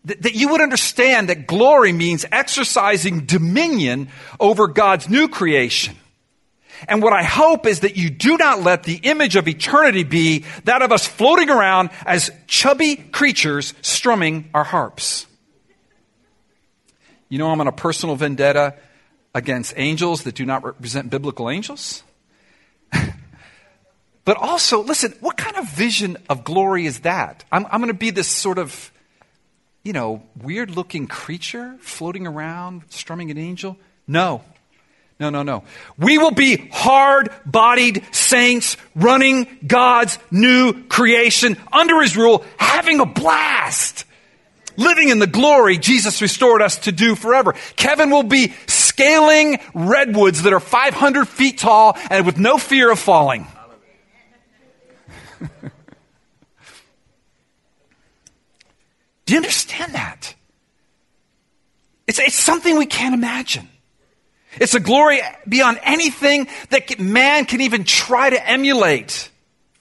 That, 0.07 0.23
that 0.23 0.35
you 0.35 0.49
would 0.49 0.63
understand 0.63 1.29
that 1.29 1.47
glory 1.47 1.93
means 1.93 2.25
exercising 2.33 3.27
dominion 3.27 4.09
over 4.41 4.67
God's 4.67 5.09
new 5.09 5.29
creation. 5.29 5.95
And 6.89 7.03
what 7.03 7.13
I 7.13 7.23
hope 7.23 7.67
is 7.67 7.81
that 7.81 7.97
you 7.97 8.09
do 8.09 8.37
not 8.39 8.63
let 8.63 8.85
the 8.85 8.97
image 9.03 9.37
of 9.37 9.47
eternity 9.47 10.05
be 10.05 10.45
that 10.65 10.81
of 10.81 10.91
us 10.91 11.07
floating 11.07 11.51
around 11.51 11.91
as 12.07 12.31
chubby 12.47 12.97
creatures 12.97 13.75
strumming 13.83 14.49
our 14.55 14.65
harps. 14.65 15.27
You 17.29 17.39
know, 17.39 17.51
I'm 17.51 17.61
on 17.61 17.67
a 17.67 17.73
personal 17.73 18.17
vendetta 18.17 18.75
against 19.35 19.75
angels 19.77 20.23
that 20.23 20.35
do 20.35 20.47
not 20.47 20.65
represent 20.65 21.11
biblical 21.11 21.51
angels. 21.51 22.03
but 24.25 24.37
also, 24.37 24.83
listen, 24.83 25.15
what 25.21 25.37
kind 25.37 25.57
of 25.57 25.69
vision 25.71 26.17
of 26.29 26.45
glory 26.45 26.87
is 26.87 27.01
that? 27.01 27.45
I'm, 27.51 27.67
I'm 27.67 27.81
going 27.81 27.89
to 27.89 27.99
be 27.99 28.11
this 28.11 28.29
sort 28.29 28.59
of, 28.59 28.93
you 29.83 29.93
know, 29.93 30.23
weird 30.41 30.71
looking 30.71 31.07
creature 31.07 31.77
floating 31.81 32.27
around, 32.27 32.83
strumming 32.89 33.31
an 33.31 33.39
angel? 33.39 33.77
No. 34.07 34.43
No, 35.21 35.31
no, 35.31 35.43
no. 35.43 35.65
We 35.99 36.17
will 36.19 36.31
be 36.31 36.69
hard 36.73 37.31
bodied 37.45 38.05
saints 38.13 38.77
running 38.95 39.49
God's 39.67 40.17
new 40.31 40.85
creation 40.85 41.57
under 41.73 42.01
His 42.01 42.17
rule, 42.17 42.45
having 42.57 43.01
a 43.01 43.07
blast 43.07 44.05
living 44.79 45.09
in 45.11 45.19
the 45.19 45.27
glory 45.27 45.77
Jesus 45.77 46.23
restored 46.23 46.63
us 46.63 46.79
to 46.79 46.93
do 46.93 47.15
forever. 47.15 47.55
Kevin 47.77 48.11
will 48.11 48.23
be 48.23 48.55
scaling 48.99 49.61
redwoods 49.75 50.43
that 50.43 50.53
are 50.53 50.59
500 50.59 51.29
feet 51.29 51.59
tall 51.59 51.97
and 52.11 52.27
with 52.27 52.37
no 52.37 52.59
fear 52.59 52.91
of 52.91 52.99
falling. 52.99 53.47
do 59.25 59.35
you 59.35 59.37
understand 59.37 59.95
that? 59.95 60.35
It's, 62.09 62.19
it's 62.19 62.35
something 62.35 62.77
we 62.77 62.87
can't 62.87 63.15
imagine. 63.15 63.69
It's 64.61 64.75
a 64.75 64.81
glory 64.81 65.21
beyond 65.49 65.79
anything 65.85 66.49
that 66.71 66.99
man 66.99 67.45
can 67.45 67.61
even 67.61 67.85
try 67.85 68.31
to 68.31 68.51
emulate. 68.51 69.31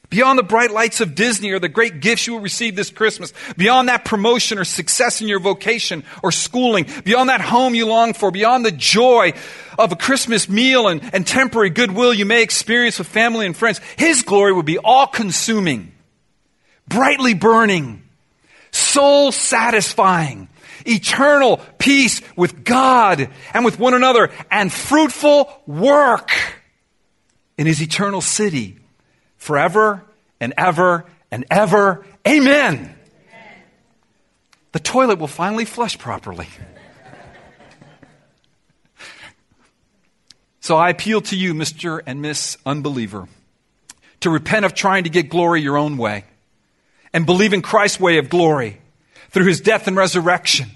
Beyond 0.10 0.40
the 0.40 0.44
bright 0.44 0.72
lights 0.72 1.02
of 1.02 1.16
Disney 1.16 1.52
or 1.52 1.60
the 1.60 1.68
great 1.68 2.00
gifts 2.00 2.28
you 2.28 2.34
will 2.34 2.40
receive 2.40 2.78
this 2.78 2.90
Christmas. 2.90 3.34
Beyond 3.58 3.90
that 3.90 4.06
promotion 4.06 4.58
or 4.58 4.64
success 4.64 5.22
in 5.22 5.28
your 5.28 5.42
vocation 5.42 6.06
or 6.24 6.32
schooling. 6.32 6.86
Beyond 7.04 7.28
that 7.28 7.42
home 7.42 7.76
you 7.76 7.86
long 7.88 8.14
for. 8.14 8.32
Beyond 8.32 8.66
the 8.66 8.72
joy 8.72 9.34
of 9.78 9.92
a 9.92 9.98
Christmas 9.98 10.48
meal 10.48 10.88
and, 10.88 11.02
and 11.14 11.28
temporary 11.28 11.72
goodwill 11.72 12.14
you 12.14 12.26
may 12.26 12.42
experience 12.42 12.98
with 13.00 13.08
family 13.08 13.46
and 13.46 13.56
friends. 13.56 13.82
His 13.98 14.22
glory 14.22 14.54
would 14.54 14.66
be 14.66 14.78
all 14.78 15.08
consuming, 15.08 15.92
brightly 16.88 17.34
burning, 17.34 18.04
soul 18.72 19.34
satisfying, 19.34 20.48
eternal 20.86 21.58
peace 21.80 22.22
with 22.38 22.64
God 22.64 23.30
and 23.54 23.66
with 23.66 23.78
one 23.78 23.94
another, 23.94 24.32
and 24.50 24.72
fruitful 24.72 25.52
work 25.68 26.32
in 27.58 27.68
his 27.68 27.82
eternal 27.82 28.22
city 28.22 28.80
forever 29.38 30.04
and 30.40 30.54
ever 30.58 31.06
and 31.32 31.46
ever. 31.50 32.06
Amen. 32.28 32.76
Amen. 32.76 32.96
The 34.74 34.80
toilet 34.80 35.20
will 35.20 35.28
finally 35.28 35.66
flush 35.66 35.98
properly. 35.98 36.48
So 40.68 40.76
I 40.76 40.90
appeal 40.90 41.22
to 41.22 41.38
you, 41.38 41.54
Mr. 41.54 42.02
and 42.06 42.22
Miss 42.22 42.58
Unbeliever, 42.66 43.30
to 44.20 44.30
repent 44.30 44.66
of 44.66 44.74
trying 44.74 45.06
to 45.06 45.10
get 45.10 45.30
glory 45.30 45.62
your 45.62 45.78
own 45.78 45.96
way 45.96 46.26
and 47.14 47.26
believe 47.26 47.54
in 47.54 47.62
Christ's 47.62 48.02
way 48.02 48.18
of 48.18 48.30
glory 48.30 48.82
through 49.30 49.46
his 49.46 49.62
death 49.62 49.88
and 49.88 49.96
resurrection. 49.96 50.70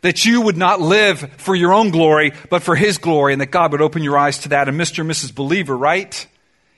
That 0.00 0.24
you 0.24 0.40
would 0.40 0.56
not 0.56 0.80
live 0.80 1.30
for 1.36 1.54
your 1.54 1.74
own 1.74 1.90
glory, 1.90 2.32
but 2.48 2.62
for 2.62 2.74
his 2.74 2.96
glory, 2.96 3.34
and 3.34 3.40
that 3.42 3.50
God 3.50 3.72
would 3.72 3.82
open 3.82 4.02
your 4.02 4.16
eyes 4.16 4.38
to 4.38 4.48
that. 4.48 4.66
And 4.66 4.80
Mr. 4.80 5.00
and 5.00 5.10
Mrs. 5.10 5.34
Believer, 5.34 5.76
right? 5.76 6.26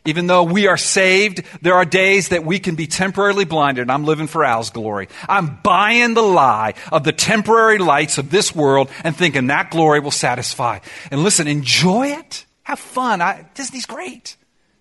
Even 0.06 0.28
though 0.28 0.44
we 0.44 0.68
are 0.68 0.76
saved, 0.76 1.42
there 1.62 1.74
are 1.74 1.84
days 1.84 2.28
that 2.28 2.44
we 2.44 2.58
can 2.58 2.76
be 2.76 2.86
temporarily 2.86 3.44
blinded, 3.44 3.90
I'm 3.90 4.04
living 4.04 4.28
for 4.28 4.44
Al's 4.44 4.70
glory. 4.70 5.08
I'm 5.28 5.58
buying 5.62 6.14
the 6.14 6.22
lie 6.22 6.74
of 6.92 7.04
the 7.04 7.12
temporary 7.12 7.78
lights 7.78 8.16
of 8.18 8.30
this 8.30 8.54
world 8.54 8.88
and 9.04 9.16
thinking 9.16 9.48
that 9.48 9.70
glory 9.70 10.00
will 10.00 10.10
satisfy. 10.10 10.78
And 11.10 11.22
listen, 11.22 11.48
enjoy 11.48 12.08
it. 12.08 12.46
Have 12.62 12.78
fun. 12.78 13.20
I, 13.20 13.46
Disney's 13.54 13.86
great. 13.86 14.36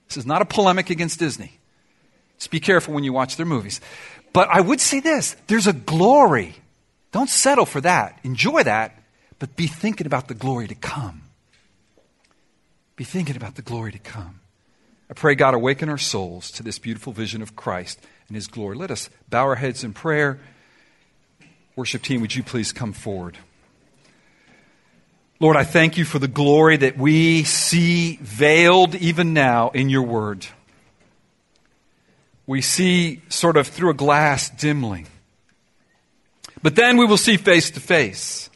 This 0.07 0.17
is 0.17 0.25
not 0.25 0.41
a 0.41 0.45
polemic 0.45 0.89
against 0.89 1.19
Disney. 1.19 1.59
Just 2.37 2.51
be 2.51 2.59
careful 2.59 2.93
when 2.93 3.03
you 3.03 3.13
watch 3.13 3.35
their 3.35 3.45
movies. 3.45 3.81
But 4.33 4.49
I 4.49 4.61
would 4.61 4.81
say 4.81 4.99
this 4.99 5.35
there's 5.47 5.67
a 5.67 5.73
glory. 5.73 6.55
Don't 7.11 7.29
settle 7.29 7.65
for 7.65 7.81
that. 7.81 8.19
Enjoy 8.23 8.63
that, 8.63 9.01
but 9.39 9.55
be 9.55 9.67
thinking 9.67 10.05
about 10.05 10.27
the 10.27 10.33
glory 10.33 10.67
to 10.67 10.75
come. 10.75 11.21
Be 12.95 13.03
thinking 13.03 13.35
about 13.35 13.55
the 13.55 13.61
glory 13.61 13.91
to 13.91 13.99
come. 13.99 14.41
I 15.09 15.13
pray 15.13 15.35
God 15.35 15.53
awaken 15.53 15.89
our 15.89 15.97
souls 15.97 16.49
to 16.51 16.63
this 16.63 16.79
beautiful 16.79 17.13
vision 17.13 17.41
of 17.41 17.55
Christ 17.55 17.99
and 18.27 18.35
His 18.35 18.47
glory. 18.47 18.75
Let 18.75 18.91
us 18.91 19.09
bow 19.29 19.43
our 19.43 19.55
heads 19.55 19.83
in 19.83 19.93
prayer. 19.93 20.39
Worship 21.75 22.01
team, 22.01 22.21
would 22.21 22.35
you 22.35 22.43
please 22.43 22.71
come 22.71 22.93
forward? 22.93 23.37
Lord, 25.39 25.57
I 25.57 25.63
thank 25.63 25.97
you 25.97 26.05
for 26.05 26.17
the 26.17 26.27
glory 26.27 26.77
that 26.77 26.97
we 26.97 27.43
see 27.43 28.17
veiled 28.21 28.95
even 28.95 29.33
now 29.33 29.69
in 29.69 29.89
your 29.89 30.03
word. 30.03 30.47
We 32.47 32.61
see 32.61 33.21
sort 33.27 33.57
of 33.57 33.67
through 33.67 33.89
a 33.89 33.95
glass 33.95 34.49
dimly. 34.49 35.05
But 36.63 36.75
then 36.75 36.97
we 36.97 37.05
will 37.05 37.17
see 37.17 37.37
face 37.37 37.69
to 37.71 37.79
face. 37.79 38.49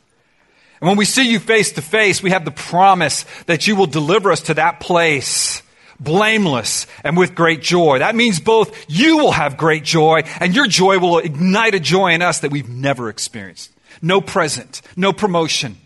And 0.79 0.87
when 0.87 0.97
we 0.97 1.05
see 1.05 1.29
you 1.29 1.39
face 1.39 1.73
to 1.73 1.81
face, 1.81 2.23
we 2.23 2.31
have 2.31 2.45
the 2.45 2.51
promise 2.51 3.25
that 3.45 3.67
you 3.67 3.75
will 3.75 3.85
deliver 3.85 4.31
us 4.31 4.43
to 4.43 4.53
that 4.55 4.79
place 4.79 5.61
blameless 5.99 6.87
and 7.03 7.17
with 7.17 7.35
great 7.35 7.61
joy. 7.61 7.99
That 7.99 8.15
means 8.15 8.39
both 8.39 8.85
you 8.87 9.17
will 9.17 9.31
have 9.31 9.57
great 9.57 9.83
joy 9.83 10.23
and 10.39 10.55
your 10.55 10.67
joy 10.67 10.99
will 10.99 11.19
ignite 11.19 11.75
a 11.75 11.79
joy 11.79 12.13
in 12.13 12.21
us 12.21 12.39
that 12.39 12.51
we've 12.51 12.69
never 12.69 13.09
experienced. 13.09 13.71
No 14.01 14.21
present, 14.21 14.81
no 14.95 15.13
promotion. 15.13 15.77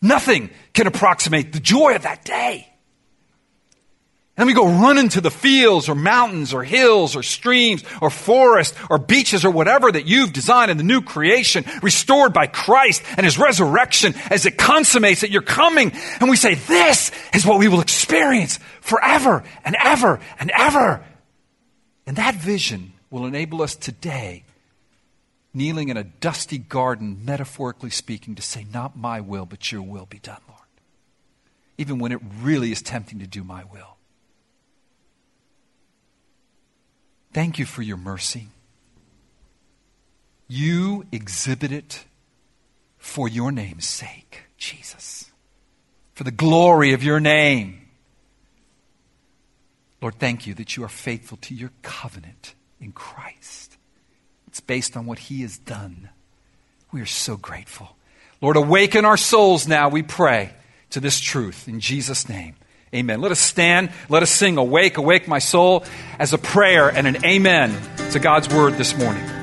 Nothing 0.00 0.50
can 0.72 0.86
approximate 0.86 1.52
the 1.52 1.60
joy 1.60 1.94
of 1.94 2.02
that 2.02 2.24
day. 2.24 2.69
And 4.40 4.46
we 4.46 4.54
go 4.54 4.66
running 4.66 5.10
to 5.10 5.20
the 5.20 5.30
fields 5.30 5.90
or 5.90 5.94
mountains 5.94 6.54
or 6.54 6.64
hills 6.64 7.14
or 7.14 7.22
streams 7.22 7.84
or 8.00 8.08
forests 8.08 8.74
or 8.88 8.96
beaches 8.96 9.44
or 9.44 9.50
whatever 9.50 9.92
that 9.92 10.06
you've 10.06 10.32
designed 10.32 10.70
in 10.70 10.78
the 10.78 10.82
new 10.82 11.02
creation, 11.02 11.62
restored 11.82 12.32
by 12.32 12.46
Christ 12.46 13.02
and 13.18 13.26
His 13.26 13.38
resurrection 13.38 14.14
as 14.30 14.46
it 14.46 14.56
consummates 14.56 15.20
that 15.20 15.30
you're 15.30 15.42
coming. 15.42 15.92
And 16.20 16.30
we 16.30 16.36
say, 16.36 16.54
this 16.54 17.10
is 17.34 17.44
what 17.44 17.58
we 17.58 17.68
will 17.68 17.82
experience 17.82 18.58
forever 18.80 19.44
and 19.62 19.76
ever 19.78 20.20
and 20.38 20.50
ever. 20.56 21.04
And 22.06 22.16
that 22.16 22.34
vision 22.34 22.94
will 23.10 23.26
enable 23.26 23.60
us 23.60 23.76
today, 23.76 24.44
kneeling 25.52 25.90
in 25.90 25.98
a 25.98 26.04
dusty 26.04 26.56
garden, 26.56 27.26
metaphorically 27.26 27.90
speaking, 27.90 28.36
to 28.36 28.42
say, 28.42 28.66
not 28.72 28.96
my 28.96 29.20
will, 29.20 29.44
but 29.44 29.70
your 29.70 29.82
will 29.82 30.06
be 30.06 30.18
done, 30.18 30.40
Lord. 30.48 30.60
Even 31.76 31.98
when 31.98 32.10
it 32.10 32.22
really 32.40 32.72
is 32.72 32.80
tempting 32.80 33.18
to 33.18 33.26
do 33.26 33.44
my 33.44 33.64
will. 33.64 33.98
Thank 37.32 37.58
you 37.58 37.64
for 37.64 37.82
your 37.82 37.96
mercy. 37.96 38.48
You 40.48 41.06
exhibit 41.12 41.70
it 41.70 42.04
for 42.98 43.28
your 43.28 43.52
name's 43.52 43.86
sake, 43.86 44.42
Jesus, 44.56 45.30
for 46.12 46.24
the 46.24 46.32
glory 46.32 46.92
of 46.92 47.04
your 47.04 47.20
name. 47.20 47.88
Lord, 50.02 50.16
thank 50.18 50.46
you 50.46 50.54
that 50.54 50.76
you 50.76 50.84
are 50.84 50.88
faithful 50.88 51.38
to 51.42 51.54
your 51.54 51.70
covenant 51.82 52.54
in 52.80 52.92
Christ. 52.92 53.76
It's 54.48 54.60
based 54.60 54.96
on 54.96 55.06
what 55.06 55.20
he 55.20 55.42
has 55.42 55.58
done. 55.58 56.08
We 56.90 57.00
are 57.00 57.06
so 57.06 57.36
grateful. 57.36 57.96
Lord, 58.40 58.56
awaken 58.56 59.04
our 59.04 59.16
souls 59.16 59.68
now, 59.68 59.88
we 59.88 60.02
pray, 60.02 60.52
to 60.90 60.98
this 60.98 61.20
truth 61.20 61.68
in 61.68 61.78
Jesus' 61.78 62.28
name. 62.28 62.56
Amen. 62.92 63.20
Let 63.20 63.30
us 63.30 63.38
stand. 63.38 63.90
Let 64.08 64.24
us 64.24 64.30
sing 64.30 64.56
Awake, 64.56 64.96
Awake, 64.98 65.28
My 65.28 65.38
Soul 65.38 65.84
as 66.18 66.32
a 66.32 66.38
prayer 66.38 66.88
and 66.88 67.06
an 67.06 67.24
amen 67.24 67.74
to 68.10 68.18
God's 68.18 68.52
word 68.52 68.74
this 68.74 68.98
morning. 68.98 69.39